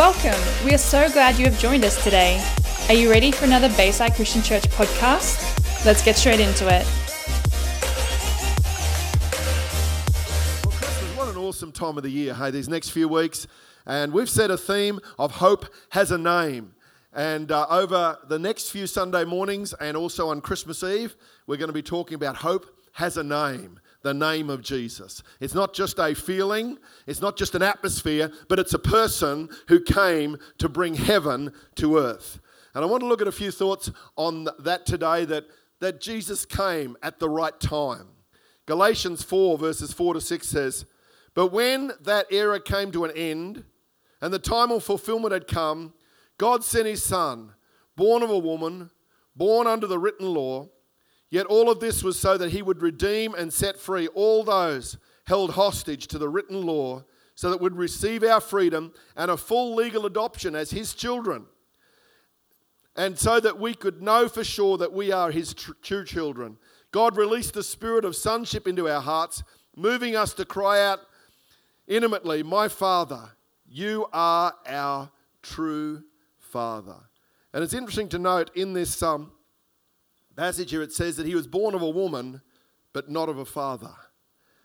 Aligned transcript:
Welcome. 0.00 0.40
We 0.64 0.72
are 0.72 0.78
so 0.78 1.10
glad 1.10 1.38
you 1.38 1.44
have 1.44 1.58
joined 1.58 1.84
us 1.84 2.02
today. 2.02 2.42
Are 2.88 2.94
you 2.94 3.10
ready 3.10 3.30
for 3.30 3.44
another 3.44 3.68
Bayside 3.76 4.14
Christian 4.14 4.40
Church 4.40 4.62
podcast? 4.70 5.84
Let's 5.84 6.02
get 6.02 6.16
straight 6.16 6.40
into 6.40 6.64
it. 6.64 6.86
Well, 10.64 10.74
Christmas, 10.74 11.16
what 11.18 11.28
an 11.28 11.36
awesome 11.36 11.70
time 11.70 11.98
of 11.98 12.02
the 12.02 12.08
year, 12.08 12.32
hey, 12.32 12.50
these 12.50 12.66
next 12.66 12.88
few 12.88 13.08
weeks. 13.08 13.46
And 13.84 14.10
we've 14.14 14.30
set 14.30 14.50
a 14.50 14.56
theme 14.56 15.00
of 15.18 15.32
Hope 15.32 15.66
Has 15.90 16.10
a 16.10 16.16
Name. 16.16 16.72
And 17.12 17.52
uh, 17.52 17.66
over 17.68 18.16
the 18.26 18.38
next 18.38 18.70
few 18.70 18.86
Sunday 18.86 19.26
mornings 19.26 19.74
and 19.74 19.98
also 19.98 20.30
on 20.30 20.40
Christmas 20.40 20.82
Eve, 20.82 21.14
we're 21.46 21.58
going 21.58 21.68
to 21.68 21.74
be 21.74 21.82
talking 21.82 22.14
about 22.14 22.36
Hope 22.36 22.74
Has 22.94 23.18
a 23.18 23.22
Name 23.22 23.78
the 24.02 24.14
name 24.14 24.48
of 24.48 24.62
Jesus. 24.62 25.22
It's 25.40 25.54
not 25.54 25.74
just 25.74 25.98
a 25.98 26.14
feeling, 26.14 26.78
it's 27.06 27.20
not 27.20 27.36
just 27.36 27.54
an 27.54 27.62
atmosphere, 27.62 28.30
but 28.48 28.58
it's 28.58 28.74
a 28.74 28.78
person 28.78 29.48
who 29.68 29.80
came 29.80 30.38
to 30.58 30.68
bring 30.68 30.94
heaven 30.94 31.52
to 31.76 31.98
earth. 31.98 32.40
And 32.74 32.84
I 32.84 32.86
want 32.86 33.02
to 33.02 33.06
look 33.06 33.20
at 33.20 33.28
a 33.28 33.32
few 33.32 33.50
thoughts 33.50 33.90
on 34.16 34.48
that 34.60 34.86
today 34.86 35.24
that, 35.26 35.46
that 35.80 36.00
Jesus 36.00 36.46
came 36.46 36.96
at 37.02 37.18
the 37.18 37.28
right 37.28 37.58
time. 37.58 38.06
Galatians 38.66 39.22
4, 39.22 39.58
verses 39.58 39.92
4 39.92 40.14
to 40.14 40.20
6 40.20 40.48
says, 40.48 40.86
But 41.34 41.48
when 41.48 41.92
that 42.00 42.26
era 42.30 42.60
came 42.60 42.92
to 42.92 43.04
an 43.04 43.10
end 43.16 43.64
and 44.20 44.32
the 44.32 44.38
time 44.38 44.70
of 44.70 44.84
fulfillment 44.84 45.32
had 45.32 45.48
come, 45.48 45.92
God 46.38 46.64
sent 46.64 46.86
his 46.86 47.02
Son, 47.02 47.52
born 47.96 48.22
of 48.22 48.30
a 48.30 48.38
woman, 48.38 48.90
born 49.34 49.66
under 49.66 49.86
the 49.86 49.98
written 49.98 50.32
law 50.32 50.68
Yet 51.30 51.46
all 51.46 51.70
of 51.70 51.80
this 51.80 52.02
was 52.02 52.18
so 52.18 52.36
that 52.36 52.50
he 52.50 52.60
would 52.60 52.82
redeem 52.82 53.34
and 53.34 53.52
set 53.52 53.78
free 53.78 54.08
all 54.08 54.42
those 54.42 54.96
held 55.26 55.52
hostage 55.52 56.08
to 56.08 56.18
the 56.18 56.28
written 56.28 56.66
law, 56.66 57.04
so 57.36 57.50
that 57.50 57.58
we 57.58 57.64
would 57.64 57.76
receive 57.76 58.24
our 58.24 58.40
freedom 58.40 58.92
and 59.16 59.30
a 59.30 59.36
full 59.36 59.74
legal 59.74 60.04
adoption 60.04 60.56
as 60.56 60.72
his 60.72 60.92
children. 60.92 61.46
And 62.96 63.18
so 63.18 63.38
that 63.38 63.58
we 63.58 63.72
could 63.72 64.02
know 64.02 64.28
for 64.28 64.42
sure 64.42 64.76
that 64.78 64.92
we 64.92 65.12
are 65.12 65.30
his 65.30 65.54
true 65.54 66.04
children. 66.04 66.58
God 66.90 67.16
released 67.16 67.54
the 67.54 67.62
spirit 67.62 68.04
of 68.04 68.16
sonship 68.16 68.66
into 68.66 68.88
our 68.88 69.00
hearts, 69.00 69.44
moving 69.76 70.16
us 70.16 70.34
to 70.34 70.44
cry 70.44 70.84
out 70.84 70.98
intimately, 71.86 72.42
My 72.42 72.66
Father, 72.66 73.30
you 73.66 74.06
are 74.12 74.54
our 74.66 75.10
true 75.42 76.02
Father. 76.38 76.96
And 77.52 77.62
it's 77.62 77.72
interesting 77.72 78.08
to 78.10 78.18
note 78.18 78.50
in 78.56 78.72
this 78.72 79.02
um, 79.02 79.32
passage 80.40 80.70
here, 80.70 80.80
it 80.80 80.90
says 80.90 81.18
that 81.18 81.26
he 81.26 81.34
was 81.34 81.46
born 81.46 81.74
of 81.74 81.82
a 81.82 81.90
woman, 81.90 82.40
but 82.94 83.10
not 83.10 83.28
of 83.28 83.36
a 83.36 83.44
father. 83.44 83.92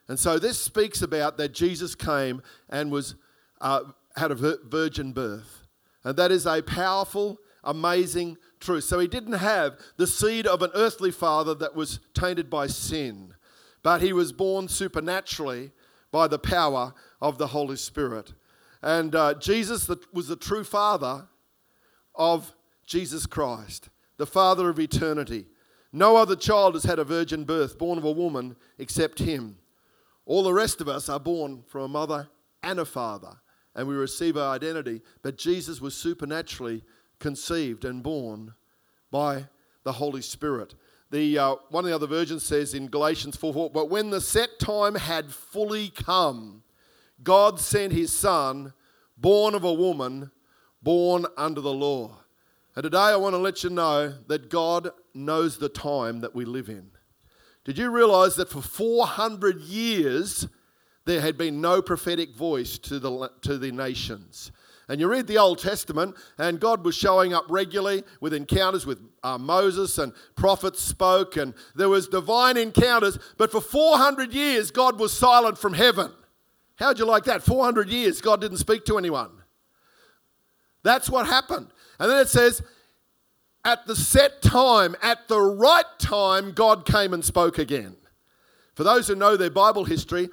And 0.08 0.18
so 0.18 0.40
this 0.40 0.58
speaks 0.58 1.02
about 1.02 1.36
that 1.36 1.54
Jesus 1.54 1.96
came 1.96 2.42
and 2.70 2.90
was 2.90 3.16
uh, 3.60 3.82
had 4.16 4.32
a 4.32 4.58
virgin 4.64 5.12
birth. 5.12 5.68
And 6.06 6.16
that 6.16 6.32
is 6.32 6.46
a 6.46 6.62
powerful, 6.62 7.40
amazing 7.62 8.38
truth. 8.62 8.86
So 8.86 9.00
he 9.00 9.08
didn't 9.10 9.34
have 9.34 9.78
the 9.98 10.08
seed 10.08 10.48
of 10.48 10.62
an 10.62 10.72
earthly 10.76 11.12
father 11.12 11.54
that 11.56 11.76
was 11.76 12.00
tainted 12.14 12.50
by 12.50 12.68
sin, 12.68 13.34
but 13.84 14.02
he 14.02 14.14
was 14.14 14.32
born 14.32 14.70
supernaturally 14.70 15.72
by 16.10 16.30
the 16.30 16.40
power 16.40 16.94
of 17.20 17.38
the 17.38 17.48
Holy 17.48 17.76
Spirit. 17.76 18.34
And 18.82 19.14
uh, 19.14 19.34
Jesus 19.34 19.90
was 20.14 20.30
the 20.30 20.38
true 20.38 20.64
father 20.64 21.28
of 22.14 22.56
Jesus 22.86 23.26
Christ, 23.26 23.90
the 24.16 24.26
father 24.26 24.70
of 24.70 24.80
eternity. 24.80 25.48
No 25.96 26.18
other 26.18 26.36
child 26.36 26.74
has 26.74 26.84
had 26.84 27.00
a 27.00 27.06
virgin 27.06 27.46
birth, 27.46 27.78
born 27.78 27.98
of 27.98 28.04
a 28.04 28.12
woman, 28.12 28.58
except 28.78 29.20
him. 29.20 29.56
All 30.26 30.44
the 30.44 30.52
rest 30.52 30.82
of 30.82 30.90
us 30.90 31.08
are 31.08 31.22
born 31.22 31.64
from 31.68 31.84
a 31.84 31.88
mother 31.88 32.28
and 32.62 32.80
a 32.80 32.86
father, 32.86 33.38
and 33.74 33.88
we 33.88 33.96
receive 33.96 34.36
our 34.36 34.54
identity. 34.54 35.02
But 35.22 35.38
Jesus 35.38 35.80
was 35.80 35.96
supernaturally 35.96 36.84
conceived 37.20 37.86
and 37.86 38.04
born 38.04 38.56
by 39.10 39.46
the 39.86 39.94
Holy 39.94 40.22
Spirit. 40.22 40.76
The, 41.12 41.40
uh, 41.40 41.56
one 41.70 41.86
of 41.86 41.90
the 41.90 41.96
other 41.96 42.08
versions 42.08 42.44
says 42.44 42.74
in 42.74 42.90
Galatians 42.90 43.38
4, 43.38 43.54
4 43.54 43.70
But 43.70 43.90
when 43.90 44.10
the 44.10 44.20
set 44.20 44.60
time 44.60 44.96
had 44.96 45.32
fully 45.32 45.92
come, 45.92 46.64
God 47.24 47.58
sent 47.58 47.94
his 47.94 48.12
Son, 48.12 48.74
born 49.16 49.56
of 49.56 49.64
a 49.64 49.72
woman, 49.72 50.30
born 50.82 51.26
under 51.38 51.62
the 51.62 51.72
law. 51.72 52.18
And 52.76 52.84
today 52.84 52.98
I 52.98 53.16
want 53.16 53.34
to 53.34 53.38
let 53.38 53.64
you 53.64 53.70
know 53.70 54.14
that 54.28 54.50
God 54.50 54.92
knows 55.16 55.58
the 55.58 55.70
time 55.70 56.22
that 56.22 56.36
we 56.36 56.46
live 56.46 56.70
in. 56.70 56.92
Did 57.64 57.78
you 57.78 57.90
realize 57.90 58.36
that 58.36 58.50
for 58.50 58.62
400 58.62 59.62
years 59.62 60.48
there 61.06 61.22
had 61.22 61.38
been 61.38 61.62
no 61.62 61.82
prophetic 61.82 62.36
voice 62.36 62.78
to 62.80 63.00
the, 63.00 63.32
to 63.42 63.58
the 63.58 63.72
nations? 63.72 64.52
And 64.88 65.00
you 65.00 65.08
read 65.08 65.26
the 65.26 65.40
Old 65.40 65.58
Testament, 65.58 66.16
and 66.38 66.60
God 66.60 66.86
was 66.86 66.96
showing 66.96 67.34
up 67.34 67.46
regularly 67.50 68.04
with 68.22 68.36
encounters 68.36 68.86
with 68.86 69.00
uh, 69.24 69.38
Moses, 69.38 69.98
and 69.98 70.14
prophets 70.36 70.80
spoke, 70.80 71.38
and 71.38 71.56
there 71.74 71.90
was 71.90 72.08
divine 72.08 72.56
encounters. 72.56 73.18
But 73.38 73.52
for 73.52 73.62
400 73.62 74.32
years, 74.32 74.70
God 74.70 75.00
was 75.00 75.12
silent 75.12 75.58
from 75.58 75.74
heaven. 75.74 76.12
How'd 76.76 77.00
you 77.00 77.06
like 77.06 77.24
that? 77.24 77.42
400 77.42 77.90
years, 77.90 78.22
God 78.22 78.42
didn't 78.42 78.58
speak 78.58 78.86
to 78.86 78.98
anyone. 78.98 79.32
That's 80.84 81.10
what 81.10 81.26
happened. 81.26 81.68
And 82.00 82.12
then 82.12 82.20
it 82.20 82.28
says, 82.28 82.62
at 83.66 83.88
the 83.88 83.96
set 83.96 84.44
time, 84.44 84.96
at 85.02 85.28
the 85.28 85.42
right 85.42 85.84
time, 85.98 86.52
God 86.52 86.86
came 86.86 87.14
and 87.14 87.26
spoke 87.26 87.58
again. 87.58 87.98
For 88.76 88.84
those 88.84 89.08
who 89.08 89.16
know 89.16 89.36
their 89.36 89.50
Bible 89.50 89.86
history, 89.86 90.30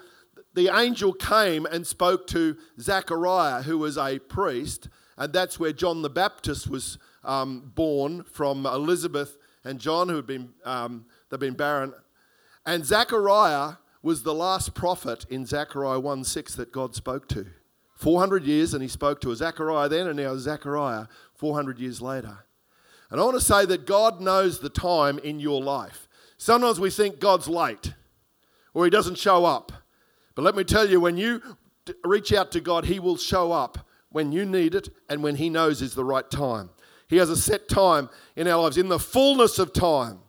the 0.54 0.68
angel 0.68 1.14
came 1.14 1.64
and 1.64 1.86
spoke 1.86 2.26
to 2.28 2.56
Zechariah, 2.78 3.62
who 3.62 3.78
was 3.78 3.96
a 3.96 4.18
priest, 4.18 4.88
and 5.16 5.32
that's 5.32 5.58
where 5.58 5.72
John 5.72 6.02
the 6.02 6.10
Baptist 6.10 6.68
was 6.68 6.98
um, 7.24 7.72
born 7.74 8.22
from 8.24 8.66
Elizabeth 8.66 9.38
and 9.64 9.80
John, 9.80 10.10
who 10.10 10.16
had 10.16 10.26
been 10.26 10.50
um, 10.64 11.06
they'd 11.30 11.40
been 11.40 11.54
barren. 11.54 11.94
And 12.66 12.84
Zechariah 12.84 13.74
was 14.02 14.24
the 14.24 14.34
last 14.34 14.74
prophet 14.74 15.24
in 15.30 15.46
Zechariah 15.46 16.00
1 16.00 16.24
6 16.24 16.54
that 16.56 16.72
God 16.72 16.94
spoke 16.94 17.28
to. 17.28 17.46
400 17.94 18.44
years, 18.44 18.74
and 18.74 18.82
he 18.82 18.88
spoke 18.88 19.20
to 19.20 19.30
a 19.30 19.36
Zechariah 19.36 19.88
then, 19.88 20.08
and 20.08 20.16
now 20.16 20.36
Zechariah 20.36 21.06
400 21.34 21.78
years 21.78 22.02
later. 22.02 22.44
And 23.12 23.20
I 23.20 23.24
want 23.24 23.38
to 23.38 23.44
say 23.44 23.66
that 23.66 23.86
God 23.86 24.22
knows 24.22 24.58
the 24.58 24.70
time 24.70 25.18
in 25.18 25.38
your 25.38 25.62
life. 25.62 26.08
Sometimes 26.38 26.80
we 26.80 26.88
think 26.88 27.20
God's 27.20 27.46
late 27.46 27.92
or 28.72 28.84
he 28.84 28.90
doesn't 28.90 29.18
show 29.18 29.44
up. 29.44 29.70
But 30.34 30.42
let 30.42 30.56
me 30.56 30.64
tell 30.64 30.88
you, 30.88 30.98
when 30.98 31.18
you 31.18 31.42
reach 32.04 32.32
out 32.32 32.50
to 32.52 32.60
God, 32.60 32.86
he 32.86 32.98
will 32.98 33.18
show 33.18 33.52
up 33.52 33.86
when 34.12 34.32
you 34.32 34.46
need 34.46 34.74
it 34.74 34.88
and 35.10 35.22
when 35.22 35.36
he 35.36 35.50
knows 35.50 35.82
is 35.82 35.94
the 35.94 36.06
right 36.06 36.28
time. 36.30 36.70
He 37.06 37.18
has 37.18 37.28
a 37.28 37.36
set 37.36 37.68
time 37.68 38.08
in 38.34 38.48
our 38.48 38.62
lives, 38.62 38.78
in 38.78 38.88
the 38.88 38.98
fullness 38.98 39.58
of 39.58 39.74
time, 39.74 40.20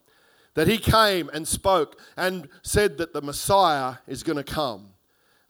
that 0.56 0.68
he 0.68 0.78
came 0.78 1.30
and 1.34 1.48
spoke 1.48 1.98
and 2.18 2.50
said 2.64 2.98
that 2.98 3.14
the 3.14 3.22
Messiah 3.22 3.96
is 4.08 4.24
going 4.24 4.36
to 4.36 4.44
come. 4.44 4.93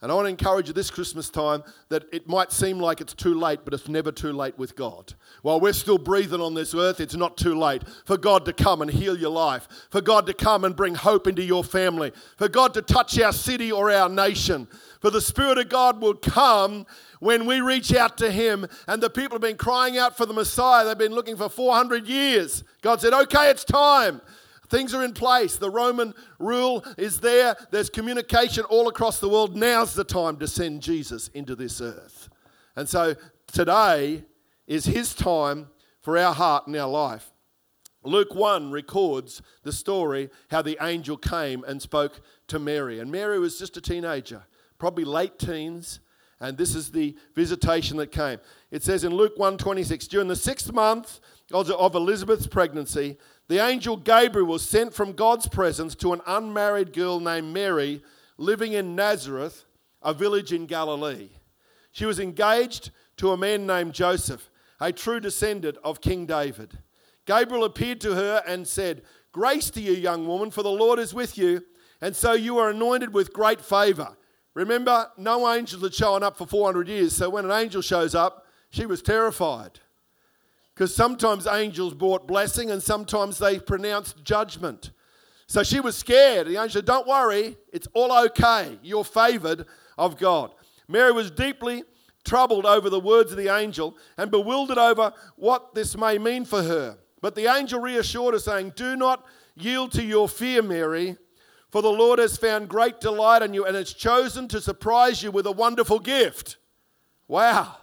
And 0.02 0.12
I 0.12 0.14
want 0.14 0.26
to 0.26 0.30
encourage 0.30 0.68
you 0.68 0.74
this 0.74 0.90
Christmas 0.90 1.30
time 1.30 1.62
that 1.88 2.04
it 2.12 2.28
might 2.28 2.52
seem 2.52 2.78
like 2.78 3.00
it's 3.00 3.14
too 3.14 3.32
late, 3.32 3.60
but 3.64 3.72
it's 3.72 3.88
never 3.88 4.12
too 4.12 4.32
late 4.32 4.58
with 4.58 4.76
God. 4.76 5.14
While 5.40 5.60
we're 5.60 5.72
still 5.72 5.96
breathing 5.96 6.42
on 6.42 6.52
this 6.52 6.74
earth, 6.74 7.00
it's 7.00 7.14
not 7.14 7.38
too 7.38 7.54
late 7.54 7.82
for 8.04 8.18
God 8.18 8.44
to 8.44 8.52
come 8.52 8.82
and 8.82 8.90
heal 8.90 9.16
your 9.16 9.30
life, 9.30 9.66
for 9.90 10.02
God 10.02 10.26
to 10.26 10.34
come 10.34 10.64
and 10.64 10.76
bring 10.76 10.94
hope 10.94 11.26
into 11.26 11.42
your 11.42 11.64
family, 11.64 12.12
for 12.36 12.48
God 12.48 12.74
to 12.74 12.82
touch 12.82 13.18
our 13.18 13.32
city 13.32 13.72
or 13.72 13.90
our 13.90 14.10
nation. 14.10 14.68
For 15.00 15.10
the 15.10 15.20
Spirit 15.20 15.58
of 15.58 15.68
God 15.68 16.00
will 16.00 16.14
come 16.14 16.86
when 17.20 17.46
we 17.46 17.60
reach 17.60 17.94
out 17.94 18.18
to 18.18 18.30
Him. 18.30 18.66
And 18.86 19.02
the 19.02 19.10
people 19.10 19.36
have 19.36 19.42
been 19.42 19.56
crying 19.56 19.96
out 19.96 20.16
for 20.16 20.26
the 20.26 20.34
Messiah. 20.34 20.84
They've 20.84 20.98
been 20.98 21.14
looking 21.14 21.36
for 21.36 21.48
400 21.48 22.06
years. 22.06 22.64
God 22.82 23.00
said, 23.00 23.12
Okay, 23.12 23.50
it's 23.50 23.64
time. 23.64 24.20
Things 24.74 24.92
are 24.92 25.04
in 25.04 25.12
place. 25.12 25.54
The 25.54 25.70
Roman 25.70 26.14
rule 26.40 26.84
is 26.98 27.20
there. 27.20 27.54
There's 27.70 27.88
communication 27.88 28.64
all 28.64 28.88
across 28.88 29.20
the 29.20 29.28
world. 29.28 29.54
Now's 29.54 29.94
the 29.94 30.02
time 30.02 30.36
to 30.38 30.48
send 30.48 30.82
Jesus 30.82 31.28
into 31.28 31.54
this 31.54 31.80
earth. 31.80 32.28
And 32.74 32.88
so 32.88 33.14
today 33.46 34.24
is 34.66 34.84
his 34.84 35.14
time 35.14 35.68
for 36.00 36.18
our 36.18 36.34
heart 36.34 36.66
and 36.66 36.74
our 36.74 36.90
life. 36.90 37.30
Luke 38.02 38.34
1 38.34 38.72
records 38.72 39.42
the 39.62 39.72
story 39.72 40.28
how 40.50 40.60
the 40.60 40.76
angel 40.80 41.18
came 41.18 41.62
and 41.62 41.80
spoke 41.80 42.20
to 42.48 42.58
Mary. 42.58 42.98
And 42.98 43.12
Mary 43.12 43.38
was 43.38 43.60
just 43.60 43.76
a 43.76 43.80
teenager, 43.80 44.42
probably 44.78 45.04
late 45.04 45.38
teens, 45.38 46.00
and 46.40 46.56
this 46.56 46.74
is 46.74 46.90
the 46.90 47.16
visitation 47.34 47.96
that 47.98 48.12
came. 48.12 48.38
It 48.70 48.82
says 48.82 49.04
in 49.04 49.14
Luke 49.14 49.36
1:26, 49.36 50.08
during 50.08 50.28
the 50.28 50.36
sixth 50.36 50.72
month 50.72 51.20
of 51.52 51.94
Elizabeth's 51.94 52.46
pregnancy, 52.46 53.16
the 53.48 53.58
angel 53.58 53.96
Gabriel 53.96 54.48
was 54.48 54.66
sent 54.66 54.94
from 54.94 55.12
God's 55.12 55.48
presence 55.48 55.94
to 55.96 56.12
an 56.12 56.22
unmarried 56.26 56.92
girl 56.92 57.20
named 57.20 57.52
Mary 57.52 58.02
living 58.38 58.72
in 58.72 58.96
Nazareth, 58.96 59.64
a 60.02 60.14
village 60.14 60.52
in 60.52 60.66
Galilee. 60.66 61.28
She 61.92 62.06
was 62.06 62.18
engaged 62.18 62.90
to 63.18 63.30
a 63.30 63.36
man 63.36 63.66
named 63.66 63.92
Joseph, 63.92 64.50
a 64.80 64.92
true 64.92 65.20
descendant 65.20 65.76
of 65.84 66.00
King 66.00 66.26
David. 66.26 66.78
Gabriel 67.26 67.64
appeared 67.64 68.00
to 68.00 68.14
her 68.14 68.42
and 68.46 68.66
said, 68.66 69.02
Grace 69.30 69.70
to 69.70 69.80
you, 69.80 69.92
young 69.92 70.26
woman, 70.26 70.50
for 70.50 70.62
the 70.62 70.70
Lord 70.70 70.98
is 70.98 71.14
with 71.14 71.38
you, 71.38 71.62
and 72.00 72.14
so 72.14 72.32
you 72.32 72.58
are 72.58 72.70
anointed 72.70 73.14
with 73.14 73.32
great 73.32 73.60
favor. 73.60 74.16
Remember, 74.54 75.10
no 75.18 75.52
angels 75.52 75.82
had 75.82 75.94
shown 75.94 76.22
up 76.22 76.38
for 76.38 76.46
400 76.46 76.88
years, 76.88 77.14
so 77.14 77.28
when 77.28 77.44
an 77.44 77.50
angel 77.50 77.82
shows 77.82 78.14
up, 78.14 78.46
She 78.70 78.86
was 78.86 79.02
terrified 79.02 79.78
because 80.74 80.94
sometimes 80.94 81.46
angels 81.46 81.94
brought 81.94 82.26
blessing 82.26 82.72
and 82.72 82.82
sometimes 82.82 83.38
they 83.38 83.60
pronounced 83.60 84.24
judgment. 84.24 84.90
So 85.46 85.62
she 85.62 85.78
was 85.78 85.96
scared. 85.96 86.48
The 86.48 86.56
angel 86.56 86.70
said, 86.70 86.84
Don't 86.84 87.06
worry, 87.06 87.56
it's 87.72 87.86
all 87.94 88.12
okay. 88.26 88.78
You're 88.82 89.04
favored 89.04 89.66
of 89.96 90.18
God. 90.18 90.52
Mary 90.88 91.12
was 91.12 91.30
deeply 91.30 91.84
troubled 92.24 92.66
over 92.66 92.90
the 92.90 92.98
words 92.98 93.30
of 93.30 93.38
the 93.38 93.54
angel 93.54 93.96
and 94.16 94.30
bewildered 94.30 94.78
over 94.78 95.12
what 95.36 95.74
this 95.74 95.96
may 95.96 96.18
mean 96.18 96.44
for 96.44 96.62
her. 96.62 96.98
But 97.20 97.34
the 97.34 97.46
angel 97.46 97.80
reassured 97.80 98.34
her, 98.34 98.40
saying, 98.40 98.72
Do 98.74 98.96
not 98.96 99.24
yield 99.54 99.92
to 99.92 100.02
your 100.02 100.28
fear, 100.28 100.62
Mary, 100.62 101.16
for 101.74 101.82
the 101.82 101.90
Lord 101.90 102.20
has 102.20 102.36
found 102.36 102.68
great 102.68 103.00
delight 103.00 103.42
in 103.42 103.52
you 103.52 103.66
and 103.66 103.74
has 103.74 103.92
chosen 103.92 104.46
to 104.46 104.60
surprise 104.60 105.24
you 105.24 105.32
with 105.32 105.44
a 105.44 105.50
wonderful 105.50 105.98
gift. 105.98 106.56
Wow. 107.26 107.74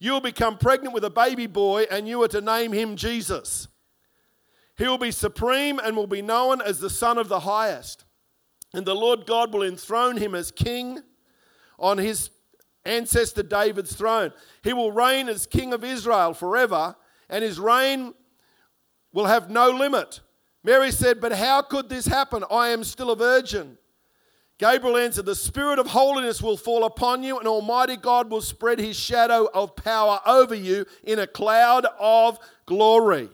You 0.00 0.14
will 0.14 0.20
become 0.20 0.58
pregnant 0.58 0.94
with 0.94 1.04
a 1.04 1.10
baby 1.10 1.46
boy, 1.46 1.86
and 1.92 2.08
you 2.08 2.20
are 2.24 2.28
to 2.28 2.40
name 2.40 2.72
him 2.72 2.96
Jesus. 2.96 3.68
He 4.76 4.88
will 4.88 4.98
be 4.98 5.12
supreme 5.12 5.78
and 5.78 5.96
will 5.96 6.08
be 6.08 6.22
known 6.22 6.60
as 6.60 6.80
the 6.80 6.90
Son 6.90 7.16
of 7.16 7.28
the 7.28 7.38
Highest. 7.38 8.04
And 8.72 8.84
the 8.84 8.96
Lord 8.96 9.26
God 9.26 9.54
will 9.54 9.62
enthrone 9.62 10.16
him 10.16 10.34
as 10.34 10.50
king 10.50 10.98
on 11.78 11.98
his 11.98 12.30
ancestor 12.84 13.44
David's 13.44 13.94
throne. 13.94 14.32
He 14.64 14.72
will 14.72 14.90
reign 14.90 15.28
as 15.28 15.46
king 15.46 15.72
of 15.72 15.84
Israel 15.84 16.34
forever, 16.34 16.96
and 17.28 17.44
his 17.44 17.60
reign 17.60 18.12
will 19.12 19.26
have 19.26 19.50
no 19.50 19.70
limit. 19.70 20.18
Mary 20.64 20.90
said, 20.90 21.20
But 21.20 21.32
how 21.32 21.62
could 21.62 21.88
this 21.88 22.06
happen? 22.06 22.42
I 22.50 22.70
am 22.70 22.82
still 22.82 23.10
a 23.10 23.16
virgin. 23.16 23.78
Gabriel 24.58 24.96
answered, 24.96 25.26
The 25.26 25.34
Spirit 25.34 25.78
of 25.78 25.88
holiness 25.88 26.40
will 26.40 26.56
fall 26.56 26.84
upon 26.84 27.22
you, 27.22 27.38
and 27.38 27.46
Almighty 27.46 27.96
God 27.96 28.30
will 28.30 28.40
spread 28.40 28.78
his 28.78 28.98
shadow 28.98 29.48
of 29.52 29.76
power 29.76 30.20
over 30.26 30.54
you 30.54 30.86
in 31.02 31.18
a 31.18 31.26
cloud 31.26 31.86
of 31.98 32.38
glory. 32.64 33.28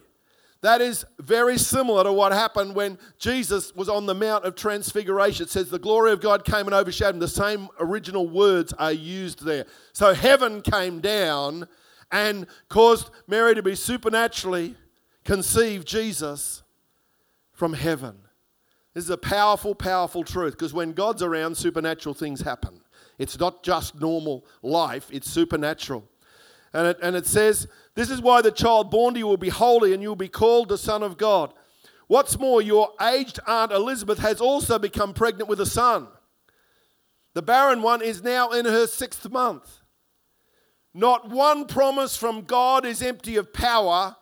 That 0.62 0.82
is 0.82 1.06
very 1.19 1.56
similar 1.56 2.05
to 2.05 2.12
what 2.12 2.32
happened 2.32 2.75
when 2.75 2.99
Jesus 3.19 3.75
was 3.75 3.88
on 3.88 4.05
the 4.05 4.15
Mount 4.15 4.44
of 4.44 4.56
Transfiguration. 4.56 5.44
It 5.44 5.50
says 5.50 5.71
the 5.71 5.79
glory 5.79 6.12
of 6.12 6.21
God 6.21 6.44
came 6.44 6.67
and 6.67 6.75
overshadowed 6.75 7.15
him. 7.15 7.21
The 7.21 7.29
same 7.29 7.69
original 7.79 8.29
words 8.29 8.75
are 8.75 8.93
used 8.93 9.44
there. 9.44 9.65
So 9.94 10.12
heaven 10.12 10.61
came 10.61 11.00
down 11.00 11.67
and 12.12 12.47
caused 12.69 13.11
Mary 13.27 13.55
to 13.55 13.62
be 13.62 13.75
supernaturally 13.75 14.75
conceive 15.25 15.87
Jesus 15.87 16.62
from 17.61 17.75
heaven. 17.75 18.17
This 18.95 19.05
is 19.05 19.11
a 19.11 19.19
powerful, 19.19 19.75
powerful 19.75 20.25
truth 20.25 20.55
because 20.55 20.73
when 20.73 20.95
God's 20.95 21.23
around, 21.23 21.59
supernatural 21.59 22.15
things 22.15 22.41
happen. 22.41 22.81
It's 23.19 23.39
not 23.39 23.62
just 23.62 24.01
normal 24.01 24.47
life, 24.62 25.11
it's 25.12 25.31
supernatural. 25.31 26.09
And 26.73 26.87
it, 26.87 26.99
and 27.03 27.15
it 27.15 27.27
says, 27.27 27.69
This 27.95 28.09
is 28.09 28.23
why 28.23 28.41
the 28.41 28.51
child 28.51 28.91
born 28.91 29.12
to 29.12 29.21
you 29.21 29.27
will 29.27 29.37
be 29.37 29.51
holy 29.51 29.93
and 29.93 30.03
you 30.03 30.09
will 30.09 30.17
be 30.17 30.27
called 30.27 30.71
the 30.71 30.79
Son 30.79 31.03
of 31.03 31.19
God. 31.19 31.53
What's 32.07 32.39
more, 32.39 32.62
your 32.62 32.93
aged 32.99 33.39
Aunt 33.47 33.73
Elizabeth 33.73 34.21
has 34.21 34.41
also 34.41 34.79
become 34.79 35.13
pregnant 35.13 35.51
with 35.51 35.61
a 35.61 35.67
son. 35.67 36.09
The 37.35 37.43
barren 37.43 37.83
one 37.83 38.01
is 38.01 38.23
now 38.23 38.53
in 38.53 38.65
her 38.65 38.87
sixth 38.87 39.31
month. 39.31 39.83
Not 40.95 41.29
one 41.29 41.67
promise 41.67 42.17
from 42.17 42.45
God 42.45 42.87
is 42.87 43.03
empty 43.03 43.37
of 43.37 43.53
power, 43.53 44.17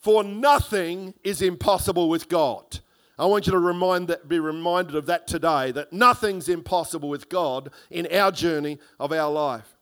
for 0.00 0.24
nothing 0.24 1.14
is 1.22 1.42
impossible 1.42 2.08
with 2.08 2.28
God. 2.28 2.80
I 3.18 3.26
want 3.26 3.46
you 3.46 3.52
to 3.52 3.58
remind 3.58 4.08
that, 4.08 4.28
be 4.28 4.40
reminded 4.40 4.94
of 4.94 5.06
that 5.06 5.26
today, 5.26 5.72
that 5.72 5.92
nothing's 5.92 6.48
impossible 6.48 7.10
with 7.10 7.28
God 7.28 7.70
in 7.90 8.08
our 8.10 8.32
journey 8.32 8.78
of 8.98 9.12
our 9.12 9.30
life. 9.30 9.76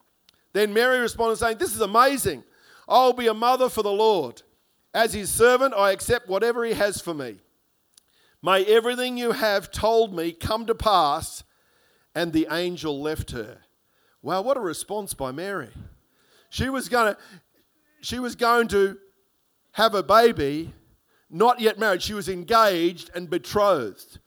Then 0.52 0.72
Mary 0.72 0.98
responded, 0.98 1.36
saying, 1.36 1.58
This 1.58 1.74
is 1.74 1.80
amazing. 1.80 2.42
I'll 2.88 3.12
be 3.12 3.28
a 3.28 3.34
mother 3.34 3.68
for 3.68 3.82
the 3.82 3.92
Lord. 3.92 4.42
As 4.92 5.14
his 5.14 5.30
servant, 5.30 5.72
I 5.74 5.92
accept 5.92 6.28
whatever 6.28 6.64
he 6.64 6.72
has 6.72 7.00
for 7.00 7.14
me. 7.14 7.38
May 8.42 8.64
everything 8.64 9.16
you 9.16 9.32
have 9.32 9.70
told 9.70 10.16
me 10.16 10.32
come 10.32 10.66
to 10.66 10.74
pass. 10.74 11.44
And 12.14 12.32
the 12.32 12.48
angel 12.50 13.00
left 13.00 13.30
her. 13.30 13.58
Wow, 14.22 14.42
what 14.42 14.56
a 14.56 14.60
response 14.60 15.14
by 15.14 15.30
Mary. 15.30 15.68
She 16.50 16.68
was 16.68 16.88
going 16.88 17.14
to, 17.14 17.20
she 18.00 18.18
was 18.18 18.34
going 18.34 18.66
to 18.68 18.98
have 19.78 19.94
a 19.94 20.02
baby, 20.02 20.74
not 21.30 21.60
yet 21.60 21.78
married. 21.78 22.02
She 22.02 22.12
was 22.12 22.28
engaged 22.28 23.12
and 23.14 23.30
betrothed. 23.30 24.18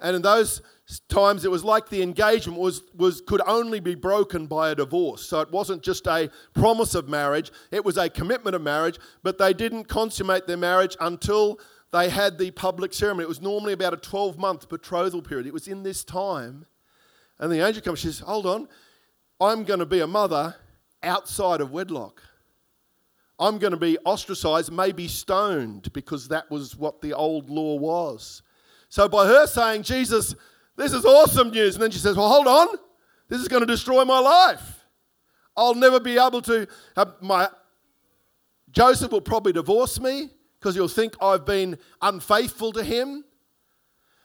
And 0.00 0.14
in 0.14 0.20
those 0.20 0.60
times 1.08 1.46
it 1.46 1.50
was 1.50 1.64
like 1.64 1.88
the 1.88 2.02
engagement 2.02 2.60
was, 2.60 2.82
was 2.94 3.22
could 3.22 3.40
only 3.46 3.80
be 3.80 3.94
broken 3.94 4.46
by 4.46 4.68
a 4.68 4.74
divorce. 4.74 5.22
So 5.24 5.40
it 5.40 5.50
wasn't 5.50 5.82
just 5.82 6.06
a 6.06 6.28
promise 6.52 6.94
of 6.94 7.08
marriage. 7.08 7.50
It 7.70 7.86
was 7.86 7.96
a 7.96 8.10
commitment 8.10 8.54
of 8.54 8.60
marriage 8.60 8.98
but 9.22 9.38
they 9.38 9.54
didn't 9.54 9.84
consummate 9.84 10.46
their 10.46 10.58
marriage 10.58 10.94
until 11.00 11.58
they 11.90 12.10
had 12.10 12.36
the 12.36 12.50
public 12.50 12.92
ceremony. 12.92 13.24
It 13.24 13.28
was 13.28 13.40
normally 13.40 13.72
about 13.72 13.94
a 13.94 13.96
12 13.96 14.36
month 14.36 14.68
betrothal 14.68 15.22
period. 15.22 15.46
It 15.46 15.54
was 15.54 15.68
in 15.68 15.84
this 15.84 16.04
time. 16.04 16.66
And 17.38 17.50
the 17.50 17.66
angel 17.66 17.80
comes 17.80 18.00
she 18.00 18.08
says 18.08 18.18
hold 18.18 18.44
on. 18.44 18.68
I'm 19.40 19.64
going 19.64 19.80
to 19.80 19.86
be 19.86 20.00
a 20.00 20.06
mother 20.06 20.56
outside 21.02 21.62
of 21.62 21.70
wedlock 21.70 22.22
i'm 23.38 23.58
going 23.58 23.72
to 23.72 23.78
be 23.78 23.98
ostracized 24.04 24.72
maybe 24.72 25.08
stoned 25.08 25.92
because 25.92 26.28
that 26.28 26.50
was 26.50 26.76
what 26.76 27.00
the 27.00 27.12
old 27.12 27.48
law 27.50 27.76
was 27.76 28.42
so 28.88 29.08
by 29.08 29.26
her 29.26 29.46
saying 29.46 29.82
jesus 29.82 30.34
this 30.78 30.92
is 30.92 31.04
awesome 31.04 31.50
news. 31.50 31.74
And 31.74 31.82
then 31.82 31.90
she 31.90 31.98
says, 31.98 32.16
Well, 32.16 32.28
hold 32.28 32.46
on. 32.46 32.68
This 33.28 33.40
is 33.40 33.48
going 33.48 33.60
to 33.60 33.66
destroy 33.66 34.04
my 34.04 34.20
life. 34.20 34.86
I'll 35.56 35.74
never 35.74 35.98
be 36.00 36.16
able 36.16 36.40
to 36.42 36.68
my. 37.20 37.48
Joseph 38.70 39.10
will 39.10 39.20
probably 39.20 39.52
divorce 39.52 39.98
me 40.00 40.30
because 40.58 40.76
he'll 40.76 40.88
think 40.88 41.14
I've 41.20 41.44
been 41.44 41.78
unfaithful 42.00 42.72
to 42.74 42.84
him. 42.84 43.24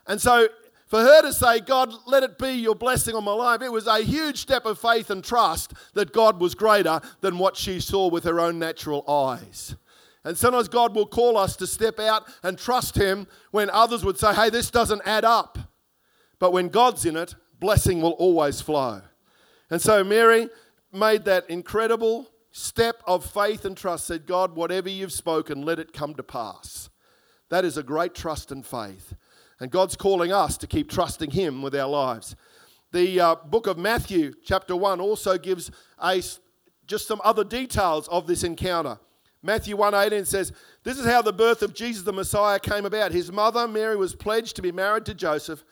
And 0.05 0.21
so 0.21 0.47
for 0.93 1.01
her 1.01 1.23
to 1.23 1.33
say, 1.33 1.59
God, 1.59 1.91
let 2.05 2.21
it 2.21 2.37
be 2.37 2.51
your 2.51 2.75
blessing 2.75 3.15
on 3.15 3.23
my 3.23 3.33
life, 3.33 3.63
it 3.63 3.71
was 3.71 3.87
a 3.87 4.03
huge 4.03 4.39
step 4.39 4.63
of 4.67 4.77
faith 4.77 5.09
and 5.09 5.23
trust 5.23 5.73
that 5.95 6.13
God 6.13 6.39
was 6.39 6.53
greater 6.53 7.01
than 7.19 7.39
what 7.39 7.57
she 7.57 7.79
saw 7.79 8.07
with 8.07 8.25
her 8.25 8.39
own 8.39 8.59
natural 8.59 9.03
eyes. 9.09 9.75
And 10.23 10.37
sometimes 10.37 10.67
God 10.67 10.93
will 10.93 11.07
call 11.07 11.35
us 11.35 11.55
to 11.55 11.65
step 11.65 11.99
out 11.99 12.31
and 12.43 12.59
trust 12.59 12.95
Him 12.95 13.25
when 13.49 13.71
others 13.71 14.05
would 14.05 14.19
say, 14.19 14.35
hey, 14.35 14.51
this 14.51 14.69
doesn't 14.69 15.01
add 15.03 15.25
up. 15.25 15.57
But 16.37 16.53
when 16.53 16.69
God's 16.69 17.07
in 17.07 17.17
it, 17.17 17.33
blessing 17.59 17.99
will 17.99 18.11
always 18.11 18.61
flow. 18.61 19.01
And 19.71 19.81
so 19.81 20.03
Mary 20.03 20.47
made 20.91 21.25
that 21.25 21.49
incredible 21.49 22.29
step 22.51 23.01
of 23.07 23.25
faith 23.25 23.65
and 23.65 23.75
trust, 23.75 24.05
said, 24.05 24.27
God, 24.27 24.55
whatever 24.55 24.89
you've 24.89 25.11
spoken, 25.11 25.63
let 25.63 25.79
it 25.79 25.91
come 25.91 26.13
to 26.13 26.23
pass. 26.23 26.91
That 27.49 27.65
is 27.65 27.77
a 27.77 27.83
great 27.83 28.13
trust 28.13 28.51
and 28.51 28.63
faith. 28.63 29.15
And 29.63 29.71
God's 29.71 29.95
calling 29.95 30.33
us 30.33 30.57
to 30.57 30.67
keep 30.67 30.89
trusting 30.89 31.31
Him 31.31 31.61
with 31.61 31.73
our 31.73 31.87
lives. 31.87 32.35
The 32.91 33.17
uh, 33.17 33.35
book 33.35 33.65
of 33.65 33.77
Matthew, 33.77 34.33
chapter 34.43 34.75
1, 34.75 34.99
also 34.99 35.37
gives 35.37 35.71
a, 36.03 36.21
just 36.85 37.07
some 37.07 37.21
other 37.23 37.45
details 37.45 38.09
of 38.09 38.27
this 38.27 38.43
encounter. 38.43 38.99
Matthew 39.41 39.77
1:18 39.77 40.27
says, 40.27 40.51
"This 40.83 40.99
is 40.99 41.05
how 41.05 41.21
the 41.21 41.31
birth 41.31 41.61
of 41.61 41.73
Jesus 41.73 42.03
the 42.03 42.11
Messiah 42.11 42.59
came 42.59 42.85
about. 42.85 43.13
His 43.13 43.31
mother 43.31 43.65
Mary 43.65 43.95
was 43.95 44.15
pledged 44.15 44.57
to 44.57 44.61
be 44.61 44.73
married 44.73 45.05
to 45.05 45.13
Joseph, 45.13 45.63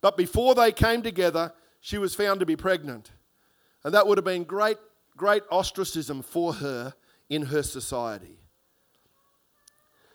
but 0.00 0.16
before 0.16 0.54
they 0.54 0.70
came 0.70 1.02
together, 1.02 1.52
she 1.80 1.98
was 1.98 2.14
found 2.14 2.38
to 2.38 2.46
be 2.46 2.54
pregnant. 2.54 3.10
And 3.82 3.92
that 3.94 4.06
would 4.06 4.16
have 4.16 4.24
been 4.24 4.44
great, 4.44 4.78
great 5.16 5.42
ostracism 5.50 6.22
for 6.22 6.52
her 6.54 6.94
in 7.28 7.46
her 7.46 7.64
society. 7.64 8.39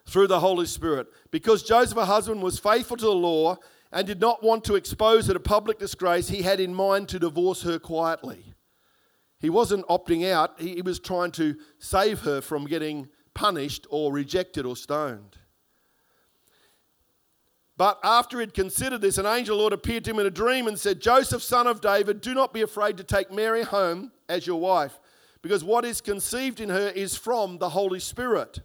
Through 0.08 0.28
the 0.28 0.40
Holy 0.40 0.66
Spirit. 0.66 1.08
Because 1.32 1.64
Joseph, 1.64 1.98
her 1.98 2.06
husband, 2.06 2.44
was 2.44 2.60
faithful 2.60 2.98
to 2.98 3.06
the 3.06 3.12
law 3.12 3.58
and 3.92 4.06
did 4.06 4.20
not 4.20 4.44
want 4.44 4.64
to 4.66 4.76
expose 4.76 5.28
her 5.28 5.34
to 5.34 5.40
public 5.40 5.80
disgrace, 5.80 6.28
he 6.28 6.42
had 6.42 6.60
in 6.60 6.74
mind 6.74 7.10
to 7.10 7.20
divorce 7.20 7.64
her 7.64 7.80
quietly. 7.80 8.54
He 9.40 9.50
wasn't 9.50 9.88
opting 9.88 10.30
out, 10.30 10.60
he 10.60 10.82
was 10.82 11.00
trying 11.00 11.32
to 11.32 11.56
save 11.80 12.22
her 12.22 12.42
from 12.42 12.66
getting 12.66 13.10
punished 13.34 13.86
or 13.90 14.12
rejected 14.12 14.66
or 14.66 14.76
stoned. 14.76 15.38
But 17.78 18.00
after 18.04 18.40
he'd 18.40 18.54
considered 18.54 19.02
this, 19.02 19.18
an 19.18 19.26
angel 19.26 19.58
Lord 19.58 19.74
appeared 19.74 20.06
to 20.06 20.12
him 20.12 20.20
in 20.20 20.26
a 20.26 20.32
dream 20.32 20.68
and 20.68 20.80
said, 20.80 21.02
Joseph, 21.02 21.44
son 21.44 21.68
of 21.68 21.82
David, 21.82 22.22
do 22.22 22.34
not 22.34 22.54
be 22.54 22.62
afraid 22.62 22.98
to 22.98 23.04
take 23.04 23.32
Mary 23.32 23.64
home 23.64 24.12
as 24.30 24.48
your 24.48 24.60
wife, 24.60 25.00
because 25.42 25.64
what 25.64 25.84
is 25.84 26.00
conceived 26.00 26.62
in 26.62 26.70
her 26.70 26.90
is 26.90 27.18
from 27.18 27.58
the 27.58 27.70
Holy 27.70 28.00
Spirit. 28.00 28.62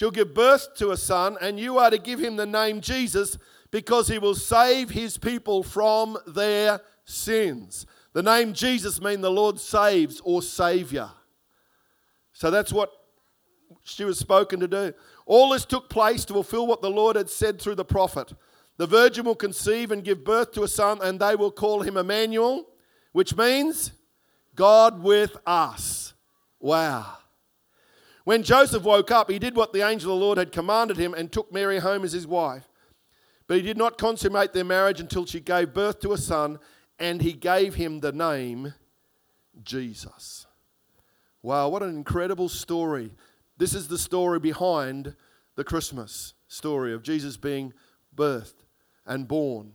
She'll 0.00 0.10
give 0.10 0.32
birth 0.32 0.76
to 0.76 0.92
a 0.92 0.96
son, 0.96 1.36
and 1.42 1.60
you 1.60 1.76
are 1.76 1.90
to 1.90 1.98
give 1.98 2.20
him 2.20 2.36
the 2.36 2.46
name 2.46 2.80
Jesus, 2.80 3.36
because 3.70 4.08
he 4.08 4.18
will 4.18 4.34
save 4.34 4.88
his 4.88 5.18
people 5.18 5.62
from 5.62 6.16
their 6.26 6.80
sins. 7.04 7.84
The 8.14 8.22
name 8.22 8.54
Jesus 8.54 8.98
means 8.98 9.20
the 9.20 9.30
Lord 9.30 9.60
saves 9.60 10.22
or 10.24 10.40
Savior. 10.40 11.10
So 12.32 12.50
that's 12.50 12.72
what 12.72 12.90
she 13.82 14.04
was 14.04 14.18
spoken 14.18 14.58
to 14.60 14.68
do. 14.68 14.94
All 15.26 15.50
this 15.50 15.66
took 15.66 15.90
place 15.90 16.24
to 16.24 16.32
fulfill 16.32 16.66
what 16.66 16.80
the 16.80 16.88
Lord 16.88 17.16
had 17.16 17.28
said 17.28 17.60
through 17.60 17.74
the 17.74 17.84
prophet. 17.84 18.32
The 18.78 18.86
virgin 18.86 19.26
will 19.26 19.34
conceive 19.34 19.92
and 19.92 20.02
give 20.02 20.24
birth 20.24 20.52
to 20.52 20.62
a 20.62 20.68
son, 20.68 21.00
and 21.02 21.20
they 21.20 21.36
will 21.36 21.52
call 21.52 21.82
him 21.82 21.98
Emmanuel, 21.98 22.66
which 23.12 23.36
means 23.36 23.92
God 24.54 25.02
with 25.02 25.36
us. 25.44 26.14
Wow. 26.58 27.18
When 28.24 28.42
Joseph 28.42 28.82
woke 28.82 29.10
up, 29.10 29.30
he 29.30 29.38
did 29.38 29.56
what 29.56 29.72
the 29.72 29.86
angel 29.86 30.12
of 30.12 30.18
the 30.18 30.24
Lord 30.24 30.38
had 30.38 30.52
commanded 30.52 30.96
him 30.96 31.14
and 31.14 31.30
took 31.30 31.52
Mary 31.52 31.78
home 31.78 32.04
as 32.04 32.12
his 32.12 32.26
wife. 32.26 32.68
But 33.46 33.56
he 33.56 33.62
did 33.62 33.78
not 33.78 33.98
consummate 33.98 34.52
their 34.52 34.64
marriage 34.64 35.00
until 35.00 35.26
she 35.26 35.40
gave 35.40 35.74
birth 35.74 36.00
to 36.00 36.12
a 36.12 36.18
son, 36.18 36.58
and 36.98 37.22
he 37.22 37.32
gave 37.32 37.74
him 37.74 38.00
the 38.00 38.12
name 38.12 38.74
Jesus. 39.62 40.46
Wow, 41.42 41.68
what 41.70 41.82
an 41.82 41.96
incredible 41.96 42.48
story. 42.48 43.12
This 43.56 43.74
is 43.74 43.88
the 43.88 43.98
story 43.98 44.38
behind 44.38 45.16
the 45.56 45.64
Christmas 45.64 46.34
story 46.48 46.92
of 46.92 47.02
Jesus 47.02 47.36
being 47.36 47.72
birthed 48.14 48.64
and 49.06 49.26
born 49.26 49.72